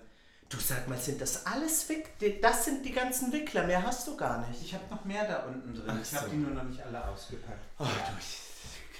[0.47, 2.17] du sag mal, sind das alles Wick?
[2.19, 4.61] die- Das sind die ganzen Wickler, mehr hast du gar nicht.
[4.61, 5.85] Ich habe noch mehr da unten drin.
[5.87, 6.31] Ach ich habe so.
[6.31, 7.59] die nur noch nicht alle ausgepackt.
[7.79, 8.44] Oh, du, ich krieg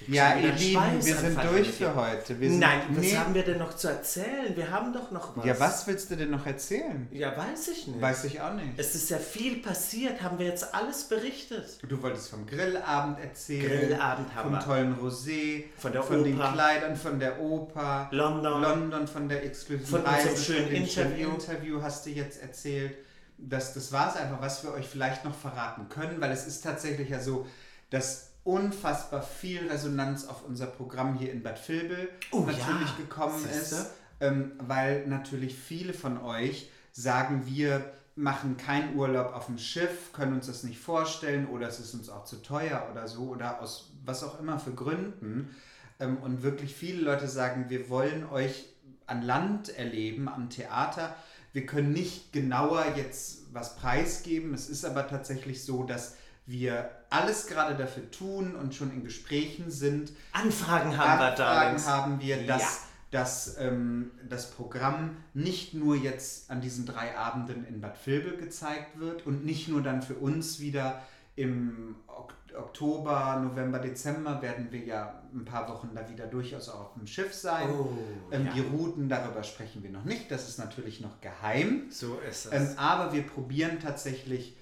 [0.08, 2.38] Ja, ihr Lieben, wir sind durch für heute.
[2.38, 3.16] Wir sind, Nein, was nee.
[3.16, 4.54] haben wir denn noch zu erzählen?
[4.54, 5.44] Wir haben doch noch was.
[5.44, 7.08] Ja, was willst du denn noch erzählen?
[7.10, 8.00] Ja, weiß ich nicht.
[8.00, 8.68] Weiß ich auch nicht.
[8.76, 11.78] Es ist ja viel passiert, haben wir jetzt alles berichtet.
[11.88, 13.88] Du wolltest vom Grillabend erzählen.
[13.88, 14.60] Grillabend haben Vom wir.
[14.60, 15.64] tollen Rosé.
[15.78, 16.52] Von der Von den Oper.
[16.52, 18.08] Kleidern, von der Oper.
[18.12, 18.62] London.
[18.62, 20.28] London, von der exklusiven Von Reise.
[20.28, 21.30] von schönen Interview.
[21.30, 22.96] Interview hast du jetzt erzählt.
[23.38, 26.62] Das, das war es einfach, was wir euch vielleicht noch verraten können, weil es ist
[26.62, 27.46] tatsächlich ja so,
[27.90, 33.38] dass unfassbar viel Resonanz auf unser Programm hier in Bad Vilbel Oh natürlich ja, gekommen
[33.38, 33.74] siehste?
[33.74, 33.90] ist,
[34.20, 40.32] ähm, weil natürlich viele von euch sagen, wir machen keinen Urlaub auf dem Schiff, können
[40.32, 43.90] uns das nicht vorstellen oder es ist uns auch zu teuer oder so oder aus
[44.04, 45.54] was auch immer für Gründen.
[45.98, 48.66] Ähm, und wirklich viele Leute sagen, wir wollen euch
[49.06, 51.16] an Land erleben, am Theater.
[51.52, 54.54] Wir können nicht genauer jetzt was preisgeben.
[54.54, 56.16] Es ist aber tatsächlich so, dass
[56.46, 60.12] wir alles gerade dafür tun und schon in Gesprächen sind.
[60.32, 61.70] Anfragen haben wir da.
[61.70, 62.68] Anfragen haben wir, dass, Ja.
[63.10, 68.98] dass ähm, das Programm nicht nur jetzt an diesen drei Abenden in Bad Vilbel gezeigt
[68.98, 71.02] wird und nicht nur dann für uns wieder
[71.34, 76.80] im Ok Oktober, November, Dezember werden wir ja ein paar Wochen da wieder durchaus auch
[76.80, 77.68] auf dem Schiff sein.
[77.68, 77.90] Oh,
[78.32, 78.52] ähm, ja.
[78.54, 81.82] Die Routen, darüber sprechen wir noch nicht, das ist natürlich noch geheim.
[81.90, 82.52] So ist es.
[82.52, 84.56] Ähm, aber wir probieren tatsächlich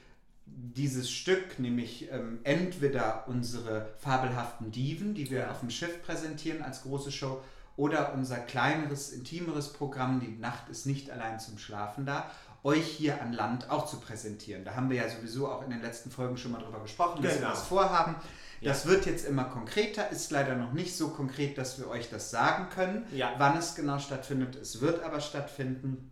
[0.56, 5.50] dieses Stück, nämlich ähm, entweder unsere fabelhaften Diven, die wir Ja.
[5.50, 7.40] auf dem Schiff präsentieren als große Show,
[7.76, 12.30] oder unser kleineres, intimeres Programm, die Nacht ist nicht allein zum Schlafen da,
[12.62, 14.64] euch hier an Land auch zu präsentieren.
[14.64, 17.32] Da haben wir ja sowieso auch in den letzten Folgen schon mal drüber gesprochen, dass
[17.32, 17.50] wir Genau.
[17.50, 18.14] das vorhaben.
[18.60, 18.70] Ja.
[18.70, 22.30] Das wird jetzt immer konkreter, ist leider noch nicht so konkret, dass wir euch das
[22.30, 23.32] sagen können, Ja.
[23.38, 24.54] wann es genau stattfindet.
[24.56, 26.10] Es wird aber stattfinden.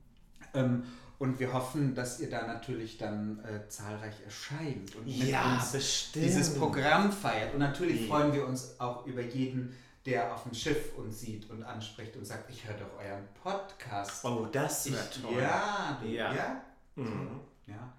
[0.52, 0.82] Ähm,
[1.22, 5.70] und wir hoffen, dass ihr da natürlich dann äh, zahlreich erscheint und mit Ja, uns
[5.70, 6.24] bestimmt.
[6.26, 7.52] dieses Programm feiert.
[7.54, 8.08] Und natürlich Ja.
[8.16, 9.72] freuen wir uns auch über jeden,
[10.04, 14.24] der auf dem Schiff uns sieht und anspricht und sagt, ich höre doch euren Podcast.
[14.24, 15.40] oh, das wäre toll.
[15.40, 16.34] Ja, du, Ja.
[16.34, 16.60] ja.
[16.96, 17.40] Mhm.
[17.68, 17.92] ja.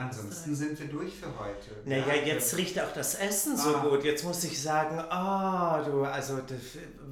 [0.00, 1.70] Ansonsten sind wir durch für heute.
[1.84, 3.84] Naja, Ja, jetzt riecht auch das Essen so Ah.
[3.88, 4.04] gut.
[4.04, 6.40] Jetzt muss ich sagen, ah, du, also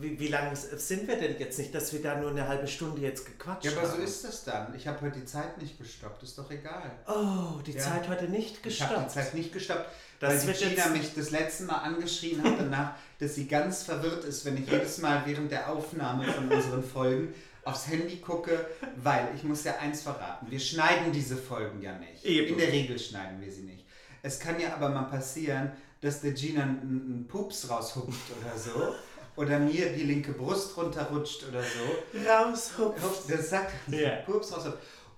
[0.00, 3.02] wie, wie lange sind wir denn jetzt nicht, dass wir da nur eine halbe Stunde
[3.02, 4.02] jetzt gequatscht Ja, aber so haben?
[4.04, 4.74] ist das dann.
[4.74, 6.90] Ich habe heute die Zeit nicht gestoppt, ist doch egal.
[7.06, 7.80] Oh, die Ja.
[7.80, 9.10] Zeit heute nicht Ich habe die gestoppt.
[9.12, 9.86] Zeit nicht gestoppt,
[10.20, 14.44] Das weil Gina mich das letzte Mal angeschrien hat danach, dass sie ganz verwirrt ist,
[14.44, 17.34] wenn ich jedes Mal während der Aufnahme von unseren Folgen
[17.68, 18.66] aufs Handy gucke,
[18.96, 22.24] weil ich muss ja eins verraten, wir schneiden diese Folgen ja nicht.
[22.24, 22.48] Eben.
[22.54, 23.84] In der Regel schneiden wir sie nicht.
[24.22, 28.94] Es kann ja aber mal passieren, dass der Gina einen, einen Pups raushupft oder so.
[29.36, 32.18] Oder mir die linke Brust runterrutscht oder so.
[32.28, 33.00] Raushupf.
[33.02, 34.16] Hupf, Das sagt Ja.
[34.26, 34.64] Pups raus.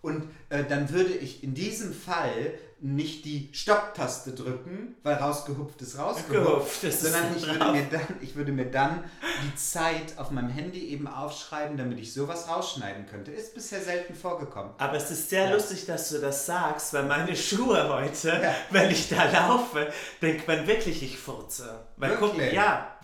[0.03, 2.53] Und äh, dann würde ich in diesem Fall
[2.83, 8.07] nicht die Stopptaste drücken, weil rausgehupft ist rausgehupft, Gehupft ist sondern ich würde, mir dann,
[8.21, 9.05] ich würde mir dann
[9.45, 13.33] die Zeit auf meinem Handy eben aufschreiben, damit ich sowas rausschneiden könnte.
[13.33, 14.73] Ist bisher selten vorgekommen.
[14.79, 15.55] Aber es ist sehr Ja.
[15.55, 18.55] lustig, dass du das sagst, weil meine Schuhe heute, Ja.
[18.71, 21.85] wenn ich da laufe, denkt man wirklich, ich furze.
[21.97, 22.97] Weil guck, ja,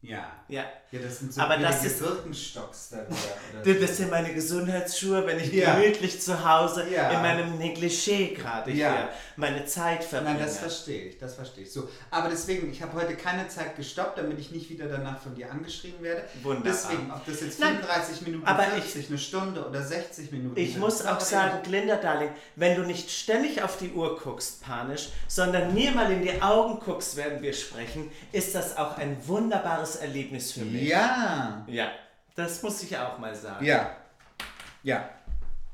[0.00, 0.26] Ja.
[0.48, 0.64] ja.
[0.92, 3.62] Ja, das sind so Aber das ist- Birkenstocks da wieder.
[3.62, 5.74] Oder Du, Das sind meine Gesundheitsschuhe, wenn ich Ja.
[5.74, 7.08] gemütlich zu Hause Ja.
[7.10, 8.92] in meinem Negligé gerade Ja.
[8.94, 10.34] hier meine Zeit verbringe.
[10.34, 11.72] Nein, das verstehe ich, das verstehe ich.
[11.72, 15.34] So, aber deswegen, ich habe heute keine Zeit gestoppt, damit ich nicht wieder danach von
[15.34, 16.24] dir angeschrien werde.
[16.42, 16.70] Wunderbar.
[16.72, 20.72] Deswegen, ob das jetzt Nein, 35 Minuten, aber 40, eine Stunde oder 60 Minuten Ich
[20.72, 25.08] sind, muss auch sagen, Glinda Darling, wenn du nicht ständig auf die Uhr guckst, panisch,
[25.26, 29.96] sondern mir mal in die Augen guckst, während wir sprechen, ist das auch ein wunderbares
[29.96, 30.81] Erlebnis für mich.
[30.88, 31.90] Ja, Ja,
[32.34, 33.64] das muss ich auch mal sagen.
[33.64, 33.96] ja,
[34.82, 35.08] ja,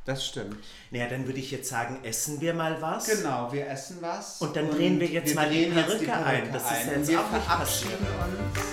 [0.05, 0.57] das stimmt.
[0.91, 3.07] Naja, dann würde ich jetzt sagen, essen wir mal was.
[3.07, 4.41] Genau, wir essen was.
[4.41, 6.53] Und dann drehen wir jetzt mal die Perücke ein.
[6.53, 6.89] Das ist ein.
[6.89, 8.65] Und jetzt wir auch nicht uns.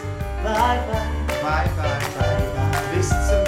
[0.44, 1.26] Bye, bye.
[1.42, 2.82] Bye, bye, bye, bye.
[2.96, 3.45] Bis zum